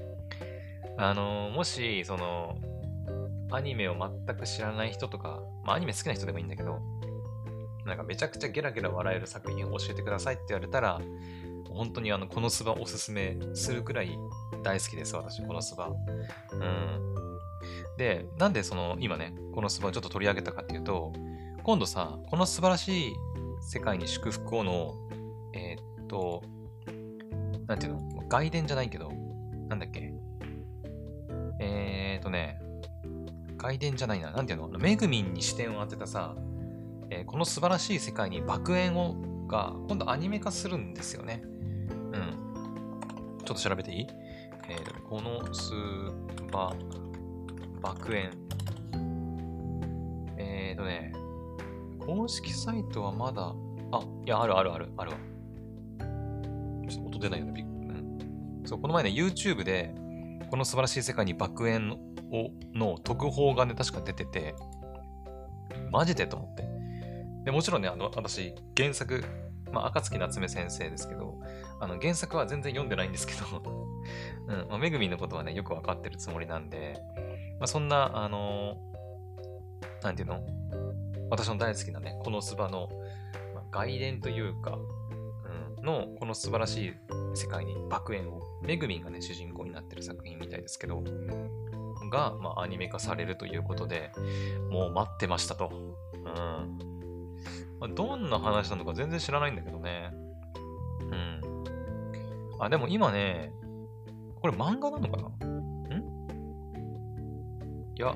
[0.97, 2.57] あの、もし、その、
[3.51, 6.79] アニメを全く知らない人とか、まあアニメ好きな人でもいいんだけど、
[7.85, 10.99] なんかめちゃくちゃゲラゲラ笑える作品を教えてくださいって言われたら、
[11.73, 14.17] 本当にあの、このスバおすすめするくらい
[14.63, 15.89] 大好きです、私、このスバ。
[15.89, 17.15] うん。
[17.97, 21.13] で、なんでその、今ね、このスバをちょっと取り上げたかっていうと、
[21.63, 23.13] 今度さ、この素晴らしい
[23.61, 24.93] 世界に祝福をの、
[25.53, 26.43] えー、っと、
[27.67, 28.23] なんていうの？
[28.29, 29.11] 外伝じゃないけど、
[29.67, 30.13] なんだっけ？
[31.59, 32.61] えー、っとね、
[33.57, 34.69] 外伝じゃないな、なんていうの？
[34.79, 36.35] めぐみんに視点を当てたさ、
[37.09, 41.41] えー、この素晴らしい世界に爆炎をが今度アニメ化するんですよね。
[43.47, 44.07] ちょっと調べていい？
[44.67, 45.71] えー、このス
[46.51, 46.75] バ、
[47.81, 48.29] 爆炎。
[50.37, 51.13] えーとね、
[52.05, 53.55] 公式サイトはまだ、
[53.93, 55.17] あ、いや、あるあるある、あるわ。
[56.89, 58.63] ちょっと音出ないよね、びっうん。
[58.65, 59.95] そう、この前ね、YouTube で、
[60.51, 64.55] この素晴らしい世界に爆炎をの特報がね、確か出てて、
[65.89, 66.67] マジでと思って。
[67.45, 69.23] でもちろんね、あの、私、原作、
[69.71, 71.39] まあ、赤月夏目先生ですけど、
[71.79, 73.61] あの、原作は全然読んでないんですけど
[74.47, 76.97] うん、まあ、めぐみのことはね、よくわかってるつもりなんで、
[77.59, 80.41] まあ、そんな、あのー、なんていうの？
[81.29, 82.89] 私の大好きなね、このスバの、
[83.53, 84.77] まあ、外伝というか、
[85.77, 86.93] うん、の、この素晴らしい
[87.35, 91.03] 世界に爆炎を、めぐみんがね、主人公になってる作品みたいですけど、
[92.09, 94.11] が、まあ、アニメ化されるということで、
[94.69, 95.71] もう待ってましたと。
[96.15, 96.77] うん。
[97.79, 100.11] まあ、どんな話なのか全然知らないんだけどね。
[100.99, 101.41] うん。
[102.59, 103.51] あ、でも今ね、
[104.41, 105.27] これ漫画なのかな？
[105.45, 106.03] ん？
[107.95, 108.15] いや、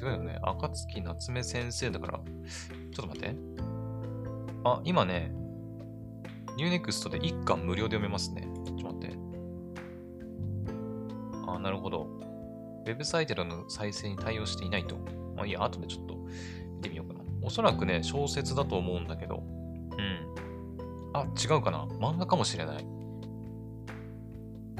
[0.00, 0.38] 違うよね。
[0.42, 3.34] 暁なつめ先生だから、ちょっと待って。
[4.64, 5.32] あ、今ね、
[6.56, 8.48] U-NEXT で1巻無料で読めますね。
[8.64, 9.16] ちょっと待って。
[11.46, 12.02] あ、なるほど。
[12.86, 14.96] ウェブサイトの再生に対応していないと。
[15.36, 16.14] まあいいや、後でちょっと
[16.76, 17.20] 見てみようかな。
[17.42, 19.42] おそらくね、小説だと思うんだけど。
[19.42, 20.34] うん。
[21.14, 21.86] あ、違うかな。
[22.00, 22.86] 漫画かもしれない。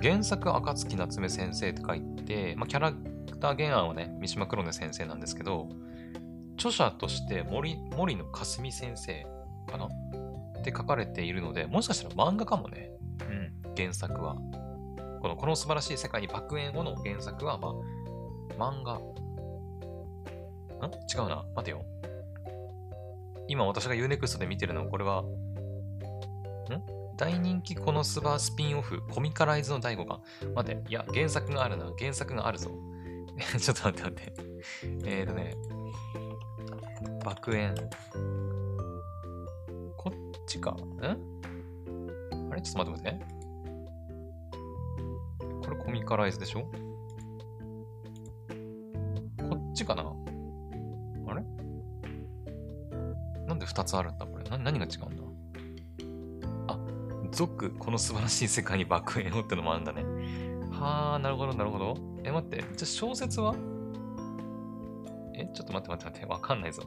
[0.02, 5.68] 原作、赤月夏目先生って書いて、まあ、キャラクター原案はね、三島黒根先生なんですけど、
[6.54, 9.26] 著者として森森野かすみ先生
[9.70, 9.86] かな？
[9.86, 12.90] って書かれているので、もしかしたら漫画かもね。
[13.28, 14.36] うん、原作は。
[15.22, 17.74] このこの素晴らしい世界に爆炎後の原作は、ま
[18.58, 18.94] あ、漫画。
[18.94, 19.00] ん？
[20.90, 21.44] 違うな。
[21.54, 21.84] 待てよ。
[23.48, 25.26] 今私が Unext で見てるのは、これは、ん？
[27.20, 30.22] 大人気このスバースピンオフ、コミカライズの第5巻。
[30.54, 31.92] 待て、いや、原作があるな。
[31.98, 32.70] 原作があるぞ。
[33.60, 34.32] ちょっと待って待って。
[35.04, 35.54] えーとね、
[37.22, 37.74] 爆炎。
[39.98, 40.14] こっ
[40.46, 40.70] ちか。
[40.70, 40.76] ん？
[42.50, 42.62] あれ？
[42.62, 43.26] ちょっと待って待って。
[45.62, 46.62] これコミカライズでしょ？
[49.46, 50.10] こっちかな？
[51.26, 51.42] あれ？
[53.44, 54.44] なんで2つあるんだこれ？
[54.44, 55.22] な何が違うんだ、
[57.40, 60.04] 族、この素晴らしい世界に爆炎をってのもあるんだね。
[60.70, 61.96] はあ、なるほど、なるほど。
[62.22, 62.58] え、待って。
[62.58, 63.54] じゃあ小説は？
[65.34, 66.26] え、ちょっと待って待って待って。
[66.26, 66.82] わかんないぞ。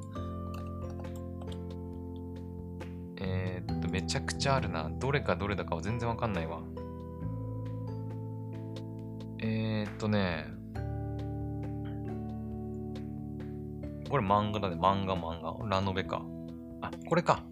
[3.19, 4.91] えー、っと、めちゃくちゃあるな。
[4.99, 6.61] どれかどれだかは全然わかんないわ。
[9.39, 10.45] えー、っとね。
[14.07, 14.75] これ漫画だね。
[14.75, 15.67] 漫画漫画。
[15.67, 16.23] ラノベか。
[16.81, 17.43] あ、これか。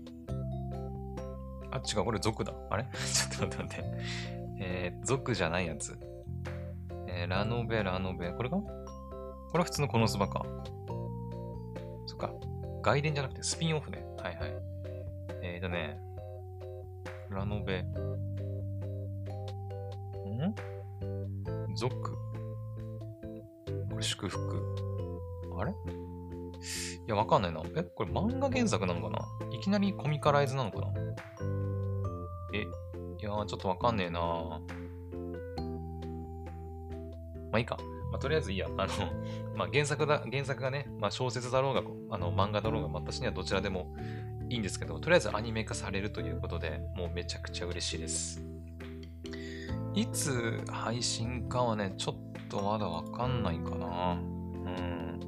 [1.81, 2.05] 違う。
[2.05, 2.53] これ族だ。
[2.69, 2.85] あれ？
[2.93, 3.91] ちょっと待って待って。
[4.59, 5.97] えー、族じゃないやつ。
[7.07, 8.31] えー、ラノベ、ラノベ。
[8.31, 8.57] これか？
[8.57, 8.65] こ
[9.53, 10.45] れは普通のこのスバか。
[12.05, 12.31] そっか。
[12.81, 14.05] 外伝じゃなくてスピンオフね。
[14.17, 14.53] はいはい。
[15.43, 15.99] えーとね。
[17.29, 17.81] ラノベ。
[17.81, 17.85] ん？
[21.75, 21.89] 族。
[23.89, 24.75] これ祝福。
[25.59, 25.71] あれ？
[25.71, 25.75] い
[27.07, 27.61] や、わかんないな。
[27.75, 29.25] え、これ漫画原作なのかな？
[29.51, 30.87] いきなりコミカライズなのかな？
[32.53, 32.65] え、い
[33.23, 34.19] やー、ちょっとわかんねえな
[37.51, 37.77] まあいいか。
[38.11, 38.67] まあ、とりあえずいいや。
[38.77, 38.93] あの、
[39.55, 41.83] まあ原作だ、原作がね、まあ小説だろうが、
[42.15, 43.95] あの漫画だろうが、私にはどちらでも
[44.49, 48.43] いいんですけど、とりあえずアニメ化されるということで、もうめちゃくちゃ嬉しいです。
[49.93, 52.15] いつ配信かはね、ちょっ
[52.47, 54.13] とまだわかんないかな。
[54.13, 55.19] うん。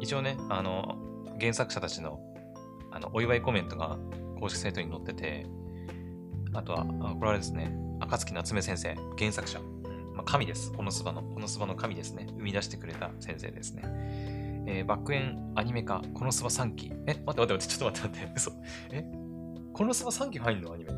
[0.00, 0.96] 一応ね、あの、
[1.40, 2.20] 原作者たちの、
[2.92, 3.98] あの、お祝いコメントが
[4.40, 5.46] 公式サイトに載ってて、
[6.52, 9.60] あとは、これはですね、赤月夏目先生、原作者。
[10.14, 10.72] まあ、神です。
[10.72, 12.26] このスバの、このスバの神ですね。
[12.30, 13.82] 生み出してくれた先生ですね。
[14.68, 16.92] えー、バックエンアニメ化、このスバ3期。
[17.06, 18.32] え、待って待って待って、ちょっと待って待って。
[18.36, 18.52] 嘘。
[18.90, 19.04] え
[19.72, 20.90] このスバ3期入んのアニメ。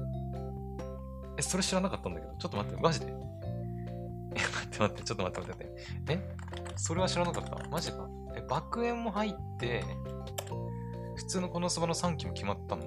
[1.37, 2.33] え、それ知らなかったんだけど。
[2.38, 3.07] ちょっと待って、マジで？
[3.07, 5.72] え、待って待って、ちょっと待って待って。
[6.11, 6.37] え
[6.77, 7.68] それは知らなかった？
[7.68, 8.09] マジか。
[8.37, 9.85] え、バックエンも入って、
[11.16, 12.85] 普通のこのスバの3期も決まったの？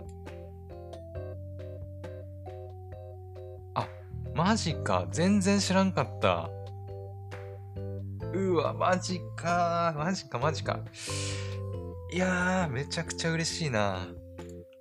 [4.36, 5.08] マジか。
[5.12, 6.50] 全然知らんかった。
[8.34, 9.94] うわ、マジか。
[9.98, 10.80] マジか、マジか。
[12.14, 14.08] いやー、めちゃくちゃ嬉しいな。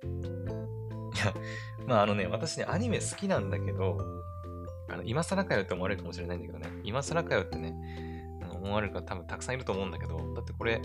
[0.03, 1.33] いや、
[1.85, 3.97] まああのね、私ね、アニメ好きなんだけど、
[4.89, 7.73] あの今更かよって思われるかもしれないんだけどね、今更かよってね、
[8.51, 10.81] 思われる方多分たくさんいると思うんだけど、だってこれ、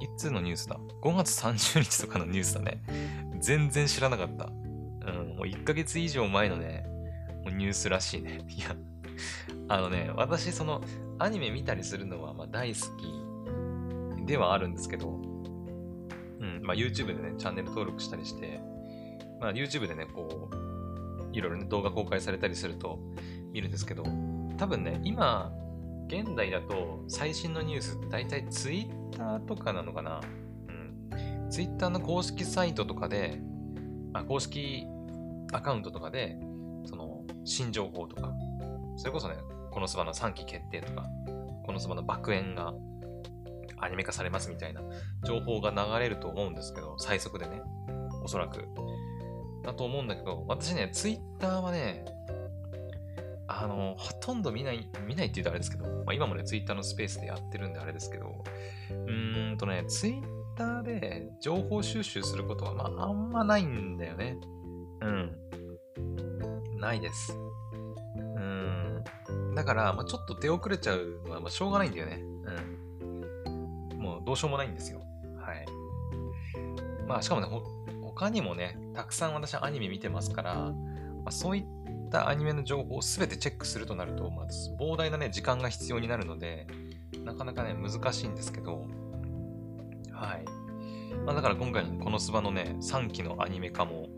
[0.00, 2.82] いつのニュースだ ?5 月30日とかのニュースだね。
[3.40, 4.46] 全然知らなかった。
[4.46, 6.84] うん、もう1ヶ月以上前のね、
[7.46, 8.44] ニュースらしいね。
[8.48, 8.76] いや、
[9.68, 10.80] あのね、私、その、
[11.18, 12.80] アニメ見たりするのはまあ大好
[14.18, 15.12] きではあるんですけど、う
[16.44, 18.60] ん、まあ YouTube でね、チャンネル登録したりして、
[19.40, 20.54] まあ YouTube でね、こう、
[21.32, 22.98] いろいろね、動画公開されたりすると
[23.52, 24.02] 見るんですけど、
[24.56, 25.52] 多分ね、今、
[26.08, 30.20] 現代だと最新のニュース大体 Twitter とかなのかな？
[30.68, 30.72] う
[31.46, 31.50] ん。
[31.50, 33.40] Twitter の公式サイトとかで、
[34.12, 34.86] あ公式
[35.52, 36.36] アカウントとかで、
[37.50, 38.32] 新情報とか、
[38.96, 39.36] それこそね、
[39.70, 41.04] このスバの3期決定とか、
[41.64, 42.72] このスバの爆炎が
[43.78, 44.82] アニメ化されますみたいな
[45.24, 47.62] 情報が流れると思うんですけど、最速でね。
[48.22, 48.68] おそらく。
[49.64, 52.04] だと思うんだけど、私ね、ツイッターはね、
[53.48, 58.44] あの、ほとんど見ない、見ないって言うとあれですけど、まあ、今もね、ツイッターのスペースでやってるんであれですけど、
[58.90, 60.22] うーんとね、ツイッ
[60.56, 64.38] ターで情報収集することは、まあ、あんまないんだよね。
[65.02, 65.49] うん。
[66.80, 67.36] ないです。
[68.16, 69.04] うん。
[69.54, 72.22] だから、まあ、ちょっと出遅れちゃうのは、まあ、しょうがないんだよね。
[73.04, 73.98] うん。
[73.98, 75.00] もう、どうしようもないんですよ。
[75.38, 75.66] はい。
[77.06, 77.48] まあ、しかもね、
[78.02, 80.74] 他にもね、たくさん私アニメ見てますから、ま
[81.26, 81.64] あ、そういっ
[82.10, 86.66] たアニメの情報を全てチェックするとなると、まず膨大なね、時間が必要になるので、
[87.24, 88.86] なかなかね、難しいんですけど、
[90.12, 90.44] はい。
[91.24, 94.08] まあ、だから今回このスバのね、3期のアニメ化も、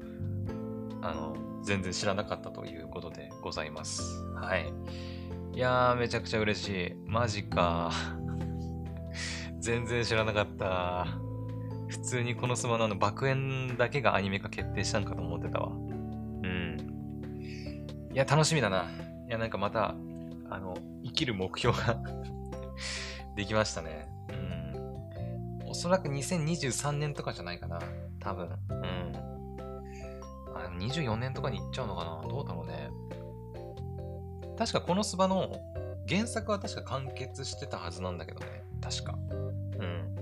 [1.01, 4.03] あの、全然知らなかったということでございます。
[4.35, 4.73] はい。
[5.55, 6.95] いやー、めちゃくちゃ嬉しい。
[7.07, 7.91] マジか。
[9.61, 11.07] 全然知らなかった。
[11.89, 15.73] 普通にこのスマのあの爆炎だけがアニメ化決定したんかと思ってたわ。
[15.73, 16.93] うん
[18.13, 18.91] いや、楽しみだな。
[19.29, 19.95] いや、なんかまた、
[20.51, 21.99] あの、生きる目標が
[23.37, 24.09] できましたね。
[24.29, 25.69] うん。
[25.69, 27.79] おそらく2023年とかじゃないかな。
[28.21, 28.51] 多分。
[28.69, 29.12] うん。
[30.75, 32.29] 24年とかに行っちゃうのかな？
[32.29, 32.91] どうだろうね。
[34.59, 35.61] 確かこのスバの
[36.09, 38.47] 原作は確か完結してたはずなんだけどね。
[38.81, 39.19] 確か。
[39.79, 40.15] うん。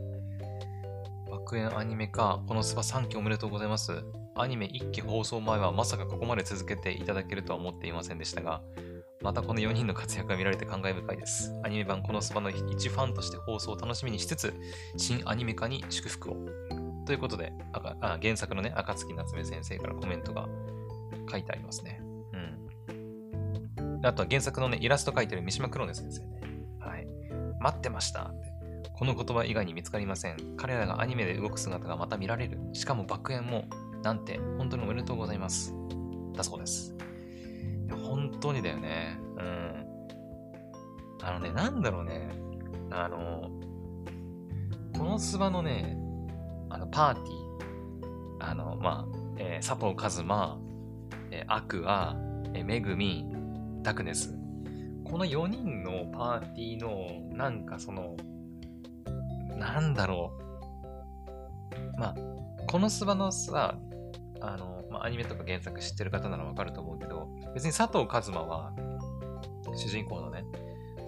[1.31, 4.05] 爆炎アニメ化、このスバ3期おめでとうございます。
[4.37, 8.63] アニメ1期放送前はまさかここまで続けていただけるとは思っていませんでしたが、
[9.23, 11.53] またこの4人の活躍が見られて感慨深いです。
[11.63, 14.55] アニメ版このスバの一ファンとして放送を楽しみにしつつ、
[14.97, 16.37] 新アニメ化に祝福を。
[17.11, 20.49] ということで、ああ原作のね、赤月夏目先生からコメントが
[21.29, 22.01] 書いてありますね。
[23.79, 24.07] うん。
[24.07, 26.41] あとは原作のね、イラスト描いてる三島黒根先生ね。
[26.79, 27.09] はい。
[27.59, 28.53] 待ってましたって。
[28.95, 30.37] この言葉以外に見つかりません。
[30.57, 32.61] 彼らがアニメで動く姿がまた見られる。
[32.75, 33.65] しかも爆炎も
[34.05, 35.75] なんて、本当におめでとうございます。
[36.37, 36.95] だそうです。
[38.05, 39.19] 本当にだよね。
[39.37, 39.87] うん。
[41.23, 42.29] あのね、なんだろうね。
[42.93, 43.51] あの、
[44.97, 45.97] このスバのね、
[46.71, 50.59] あの、パーティー、あの、まあ、えー、佐藤和馬、
[51.31, 52.17] えー、アクア、
[52.55, 53.27] えー、めぐみ、
[53.83, 54.35] ダクネス。
[55.05, 58.17] この4人のパーティーの、なんかその、
[59.59, 60.33] なんだろ
[61.97, 61.99] う。
[61.99, 62.15] まあ、
[62.69, 63.77] このスバのさ、
[64.41, 68.73] あの、まあ、アニメとか原作知ってる方ならわかると思うけど、別に佐藤和馬は、
[69.75, 70.45] 主人公のね、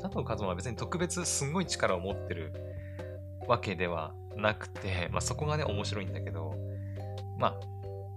[0.01, 2.53] 佐藤和馬は別に特別すごい力を持ってる
[3.49, 6.55] わけではなくて、まあ、そこがね、面白いんだけど、
[7.39, 7.61] まあ、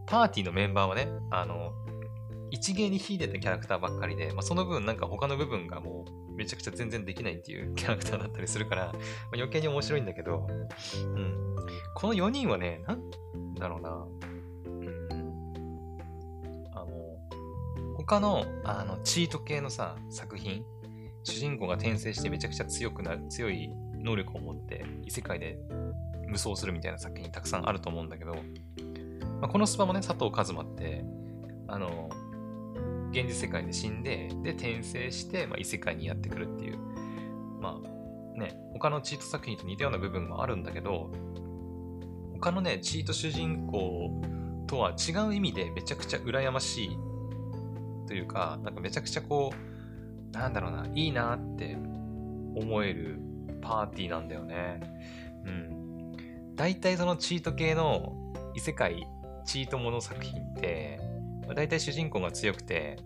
[0.05, 1.71] パーティーのメンバーはね、あの、
[2.51, 8.95] 一芸に秀でたキャラクターばっかりで、まあ、その分なんか他の部分がもうめちゃくちゃ全然できないっていう キャラクターだったりするから、まあ、
[9.33, 11.55] 余計に面白いんだけど、うん。
[11.95, 13.89] この4人はね、なんだろうな、
[16.73, 20.63] あの他のあのチート系のさ、作品、
[21.23, 23.71] 主人公が転生してめちゃくちゃ強くなる、強い
[24.06, 25.58] 能力を持って異世界で
[26.28, 28.36] 無双するみたいな作品たくさんあると思うんだけど、
[29.41, 31.04] まあ、このスパもね、佐藤一馬って、
[31.68, 32.10] あの、
[33.12, 36.78] 現実世界で死んで、で、転生して、まあ、異世界にやってくるっていう、
[37.60, 41.12] まあ、ね、他のチート作品と似たような部分もあるんだけど、
[42.34, 44.22] 他のね、チート主人公
[44.68, 46.98] とは違う意味でめちゃくちゃ羨ましい
[48.08, 51.78] というか、なんかめちゃくちゃこう、なんだろうな、いいなって
[52.56, 53.20] 思える
[53.65, 54.80] パーティーなんだよね。
[55.43, 56.56] うん。
[56.56, 58.13] 大体そのチート系の
[58.54, 59.08] 異世界
[59.45, 60.99] チートもの作品って、
[61.56, 62.97] 大体主人公が強くて、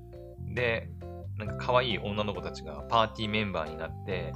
[0.54, 0.90] で、
[1.38, 4.34] なんか可愛い女の子たちがパーティーメンバーになって、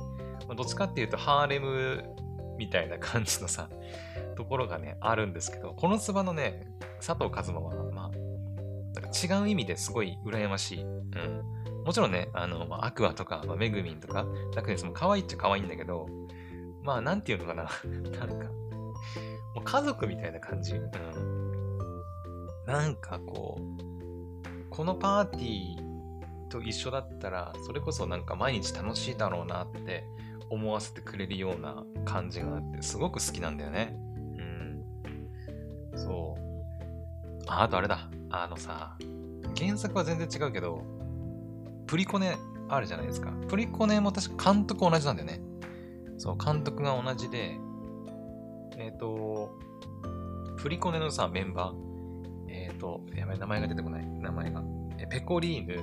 [0.56, 2.04] どっちかっていうとハーレム
[2.58, 3.70] みたいな感じのさ、
[4.36, 6.66] ところがね、あるんですけど、このツバのね、
[7.06, 10.84] 佐藤和馬は、まあ、違う意味ですごい羨ましい。
[10.84, 11.53] うん。
[11.86, 16.08] もちろんね、あの、まあ、アクアとか、まあ、メグミンとか、ダクネスも可愛いっちゃ可愛いんだけど、
[16.84, 17.64] まあ、なんていうのかな。
[18.20, 18.46] なんか、
[19.56, 20.76] もう家族みたいな感じ。
[20.76, 21.64] うん。
[22.66, 30.06] なんかこう、このパーティーと一緒だったら、それこそなんか毎日楽しいだろうなって
[30.50, 33.96] 思わせてくれるような感じがあって、すごく好きなんだよね。
[33.96, 34.84] うん。
[35.96, 37.44] そう。
[37.48, 38.10] あ、あとあれだ。
[38.30, 38.98] あのさ、
[39.58, 40.82] 原作は全然違うけど、
[41.94, 42.36] プリコネ
[42.70, 43.30] あるじゃないですか。
[43.48, 45.40] プリコネも確か監督同じなんだよね。
[46.18, 47.60] そう、監督が同じで、
[48.80, 49.60] えっ、ー、と、
[50.58, 54.64] プリコネのさ、メンバー、えっ、ー、と、やばい、名前が出てこない、名前が。
[54.98, 55.76] えペコリーヌ、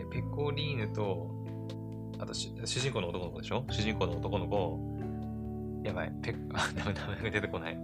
[0.00, 1.30] えペコリーヌと、
[2.18, 3.64] あと主人公の男の子でしょ？
[3.70, 4.80] 主人公の男の子、
[5.84, 6.12] やばい。
[6.22, 7.78] ペッ、 あ、名前が出てこない。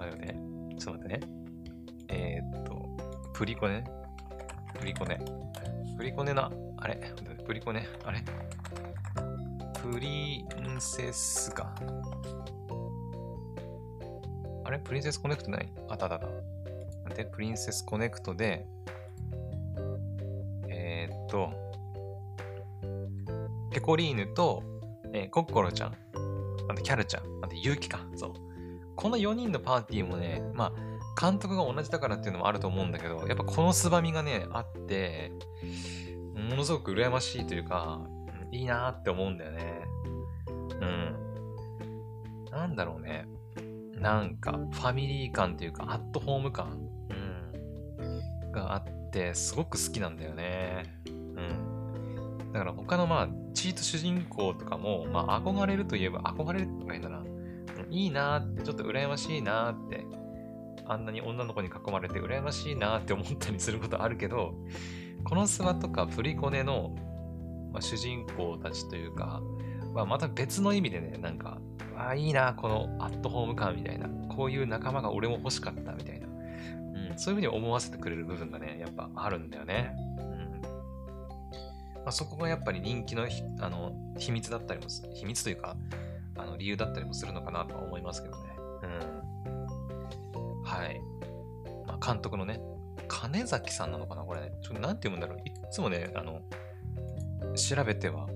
[0.00, 0.36] あよね。
[0.76, 1.20] ちょっと待ってね。
[2.08, 2.88] えー、っと、
[3.32, 3.84] プリコネ？
[4.80, 5.43] プリコネ。
[5.96, 7.00] プリコネな、あれ？
[7.46, 7.86] プリコネ？
[8.04, 8.22] あれ？
[9.82, 11.74] プリンセスか。
[14.64, 14.78] あれ？
[14.78, 15.72] プリンセスコネクトない？
[15.88, 16.32] あったあったあっ
[17.08, 17.14] た。
[17.14, 18.66] で、プリンセスコネクトで、
[20.68, 21.52] えー、っと、
[23.70, 24.62] ペコリーヌと、
[25.12, 25.94] えー、コッコロちゃん、
[26.68, 28.00] あとキャルちゃん、あとユウキか。
[28.16, 28.32] そう。
[28.96, 30.72] この4人のパーティーもね、まあ、
[31.20, 35.32] 監督が同じだからっていうのもあると思うんだけど、やっぱこのすばみがね、あって、
[36.34, 38.00] ものすごく羨ましいというか、
[38.50, 39.82] いいなって思うんだよね。
[40.80, 42.50] うん。
[42.50, 43.26] なんだろうね。
[43.98, 46.88] なんか、ファミリー感というか、アットホーム感、
[47.98, 48.04] う
[48.48, 51.00] ん、があって、すごく好きなんだよね。
[51.06, 52.52] うん。
[52.52, 57.24] だから他のまあ、チート主人公とかも、まあ、憧れるといえば、憧れるとか言うんだな。
[57.90, 60.04] いいなって、ちょっと羨ましいなって、
[60.86, 64.54] あんなに女の子に囲まれて羨ましいなって思ったりすることあるけど、
[65.24, 66.94] このスワとかプリコネの、
[67.72, 69.42] まあ、主人公たちというか、
[69.94, 71.58] まあ、また別の意味でね、なんか、
[71.96, 79.94] あ、いいな、このアットホーム感みたいな、こういう仲間が俺も欲しかったみたいな、うん、そういうふうに思わせてくれる部分がね、やっぱあるんだよね。
[80.18, 80.60] うん
[82.04, 83.26] まあ、そこがやっぱり人気の
[83.60, 85.76] あの秘密だったりも、秘密というか、
[86.36, 88.53] あの理由だったりもするのかなとは思いますけどね。
[90.88, 91.00] い。
[91.86, 92.60] まあ、監督のね、
[93.08, 94.52] 金崎さんなのかなこれね。
[94.62, 95.38] ちょっとなんて読むんだろう。
[95.38, 96.40] いつもね、あの、
[97.54, 98.28] 調べては、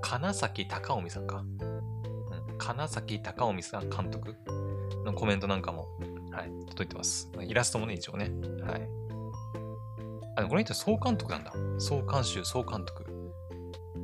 [0.00, 1.38] 金崎隆臣さんか。
[1.38, 4.36] うん、金崎隆臣さん監督
[5.04, 5.86] のコメントなんかも、
[6.30, 7.30] はい、届いてます。
[7.40, 8.30] イラストもね、一応ね。
[8.64, 8.88] はい。
[10.36, 11.52] あ、この人総監督なんだ。
[11.78, 13.06] 総監修、総監督。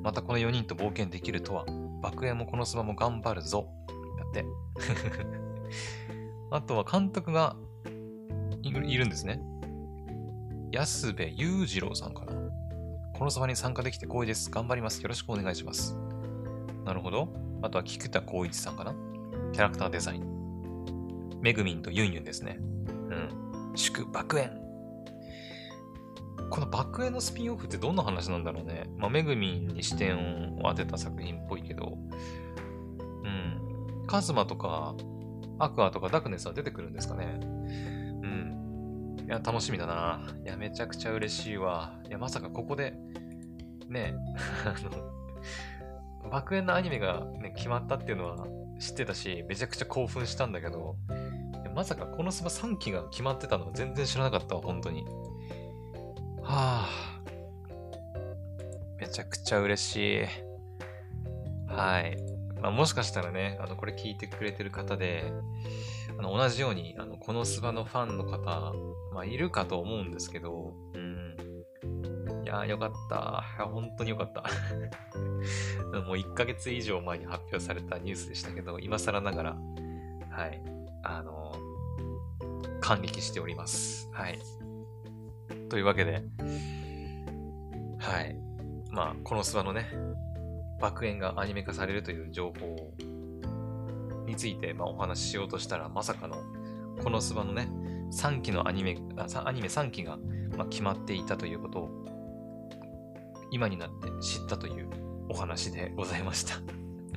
[0.02, 1.64] またこの4人と冒険できるとは、
[2.02, 3.68] 爆炎もこのスマも頑張るぞ。
[4.18, 4.44] だって。
[6.50, 7.56] あとは監督が
[8.62, 9.40] いるんですね。
[10.72, 12.32] 安部裕次郎さんかな。
[13.14, 14.50] このそばに参加できて光栄です。
[14.50, 15.02] 頑張ります。
[15.02, 15.96] よろしくお願いします。
[16.84, 17.28] なるほど。
[17.62, 18.94] あとは菊田光一さんかな。
[19.52, 21.40] キャラクターデザイン。
[21.40, 22.58] めぐみんとユンユンですね。
[22.60, 23.72] うん。
[23.74, 24.50] 祝爆炎。
[26.50, 28.88] この爆炎のスピンオフってどんな話なんだろうね。
[28.96, 31.98] まあ、めぐみんに視点を当てた作品っぽいけど。
[33.24, 34.06] うん。
[34.06, 34.94] カズマとか、
[35.58, 37.40] アクアとかダクネスは出てくるんですかね。
[37.42, 37.46] う
[38.26, 40.20] んいや、楽しみだな。
[40.42, 41.92] いや、めちゃくちゃ嬉しいわ。
[42.08, 42.94] いや、まさかここで、
[43.88, 44.14] ね、
[44.64, 44.74] あ
[46.24, 48.46] の、爆炎のアニメが、ね、決まったっていうのは
[48.78, 50.96] 知ってたし、めちゃくちゃ興奮したんだけど、
[51.74, 55.04] まさかこのスマ3期が決まってたのは全然知らなかったわ、本当に。
[56.42, 56.88] はあ。
[58.98, 60.48] めちゃくちゃ嬉しい。
[61.66, 62.16] はい。
[62.60, 65.32] まあ、もしかしたらね、あの、これ聞いてくれてる方で、
[66.18, 68.72] あの同じように、あのこのスバのファンの方、
[69.12, 71.36] まあ、いるかと思うんですけど、うん。
[72.44, 73.44] いやー、よかった。
[73.56, 74.42] いや本当によかった。
[76.00, 79.56] もう1ヶ月以上前に発表されたニュースでしたけど、今更ながら、
[80.30, 80.62] はい、
[81.04, 84.10] あのー、感激しております。
[84.12, 84.38] はい。
[85.68, 86.24] というわけで、
[87.98, 88.36] はい。
[88.90, 89.86] まあ、このスバのね、
[90.80, 92.92] 爆炎がアニメ化されるという情報
[94.26, 96.36] について、まあ、お話ししようとしたら、まさかの、
[97.02, 97.68] このスバのね、
[98.12, 98.98] 3期のアニメ、
[99.44, 100.18] アニメ3期が、
[100.56, 102.04] まあ、決まっていたということを、
[103.50, 104.88] 今になって知ったという
[105.28, 106.54] お話でございました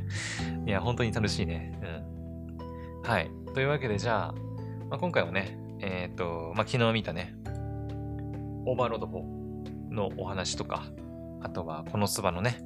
[0.66, 1.80] いや、本当に楽しいね。
[1.82, 3.10] うん。
[3.10, 3.30] はい。
[3.54, 4.34] というわけで、じゃあ、
[4.90, 7.36] まあ、今回はね、えっ、と、まあ、昨日見たね、
[8.66, 10.84] オーバーロード4のお話とか、
[11.42, 12.58] あとは、このスバのね、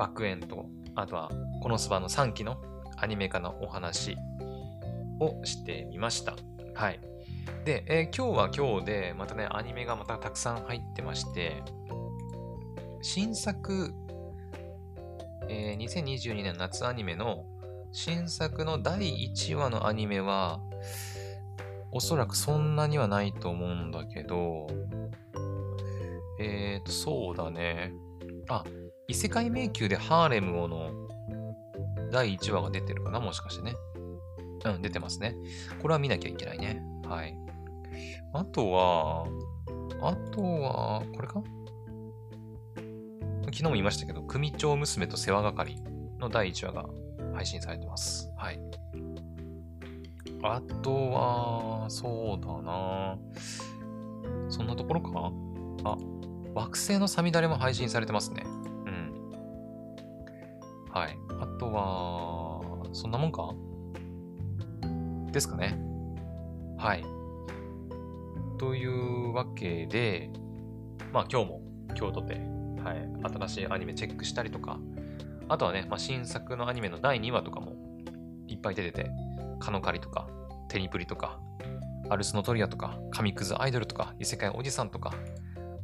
[0.00, 1.30] 爆炎と、あとは、
[1.60, 2.56] このスバの3期の
[2.96, 4.16] アニメ化のお話
[5.20, 6.36] をしてみました。
[6.74, 7.00] はい。
[7.66, 11.62] で、えー、今日は今日で、またね、アニメがまたたくさん入ってまして、
[13.02, 13.92] 新作、
[15.50, 17.44] えー、2022年夏アニメの
[17.92, 19.00] 新作の第
[19.34, 20.60] 1話のアニメは、
[21.92, 24.66] おそらくそんなにはないと思うんだけど、
[26.40, 27.92] えっ、ー、と、そうだね。
[28.48, 28.64] あ、
[29.10, 30.92] 異世界迷宮でハーレムをの
[32.12, 33.74] 第1話が出てるかなもしかしてね。
[34.64, 35.34] うん、出てますね。
[35.82, 36.80] これは見なきゃいけないね。
[37.08, 37.36] はい。
[38.32, 39.26] あとは、
[40.00, 41.42] あとは、これか？
[43.46, 45.82] 昨日も言いましたけど、組長娘と世話係
[46.20, 46.86] の第1話が
[47.34, 48.30] 配信されてます。
[48.36, 48.60] はい。
[50.44, 53.18] あとは、そうだな
[54.48, 55.32] そんなところか？
[55.82, 55.96] あ、
[56.54, 58.44] 惑星のさみだれも配信されてますね。
[60.92, 61.18] はい。
[61.40, 63.54] あとは、そんなもんか？
[65.32, 65.78] ですかね。
[66.78, 67.04] はい。
[68.58, 70.30] というわけで、
[71.12, 71.62] まあ今日も
[71.96, 72.34] 今日とて、
[72.82, 74.78] はい、新しいアニメチェックしたりとか、
[75.48, 77.74] あとはね、まあ、新作のアニメの第2話とかも
[78.48, 79.10] いっぱい出てて、
[79.58, 80.28] カノカリとか、
[80.68, 81.40] テニプリとか、
[82.08, 85.12] アルスノトリアとか、神クズアイドルとか、異世界おじさんとか、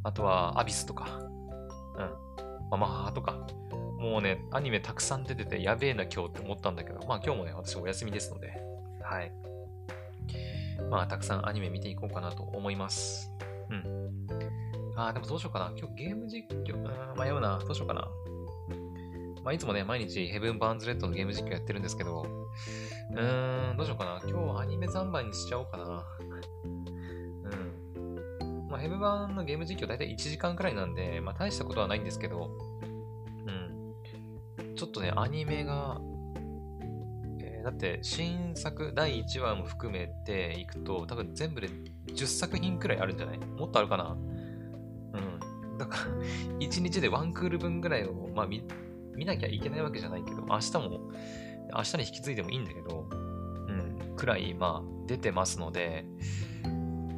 [0.03, 3.45] あとはアビスとか、うん、ママ母とか、
[4.07, 8.53] もうね、アニメたくさん出ててやべえな今日って思ったんだけど、まあ今日もね、私お休みですので、
[9.03, 9.31] はい。
[10.89, 13.29] まあたくさんアニメ見ていこうかなと思います。
[13.69, 14.27] うん。
[14.95, 15.73] ああ、でもどうしようかな。
[15.77, 16.77] 今日ゲーム実況、
[17.21, 17.59] 迷うな。
[17.59, 18.07] どうしようかな。
[19.43, 22.25] まあいつもね、毎日ヘブン・バーンズ・レッドのゲーム実況やってるんですけど、
[23.11, 24.21] うーん、どうしようかな。
[24.23, 26.05] 今日はアニメ三昧にしちゃおうかな。
[27.97, 28.67] うん。
[28.69, 32.49] まあヘブン・バーンのゲーム実況大体1時間くらいなんで、まあ大したことはないんですけど、
[34.77, 35.99] ちょっとね、アニメが、
[37.41, 41.67] えー、だって新作第1話も含めていくと、多分全部で
[42.07, 43.39] 10作品くらいあるんじゃない？
[43.39, 44.11] もっとあるかな？
[44.11, 44.15] う
[45.75, 45.77] ん。
[45.77, 46.11] だから
[46.59, 48.63] 1日でワンクール分ぐらいを、まあ見、
[49.15, 51.11] 見なきゃいけないわけじゃないけど、明日も
[51.75, 53.13] 明日に引き継いでもいいんだけど、う
[53.73, 56.05] ん、くらい、まあ、出てますので、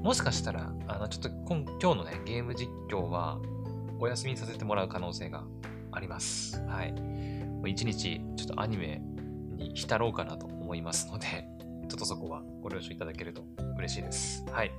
[0.01, 3.39] もしかしたら、あの、ちょっと今今日のね、ゲーム実況は、
[3.99, 5.43] お休みさせてもらう可能性が
[5.91, 6.61] あります。
[6.65, 6.95] はい。
[7.67, 9.01] 一日、ちょっとアニメ
[9.55, 11.47] に浸ろうかなと思いますので、
[11.89, 13.43] ちょっとそこはご了承いただけると
[13.77, 14.45] 嬉しいです。
[14.51, 14.71] はい。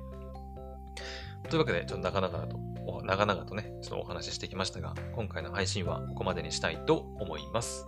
[1.49, 2.61] というわけで、ちょっと長々と、
[3.05, 7.87] 長々とね、ちょっとお話ししてきましたが、今回の配信はここまでにしたいと思います。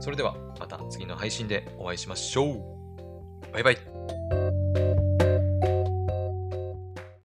[0.00, 3.52] それではまた次の配信でお会いしましょう。
[3.52, 4.49] バイバイ。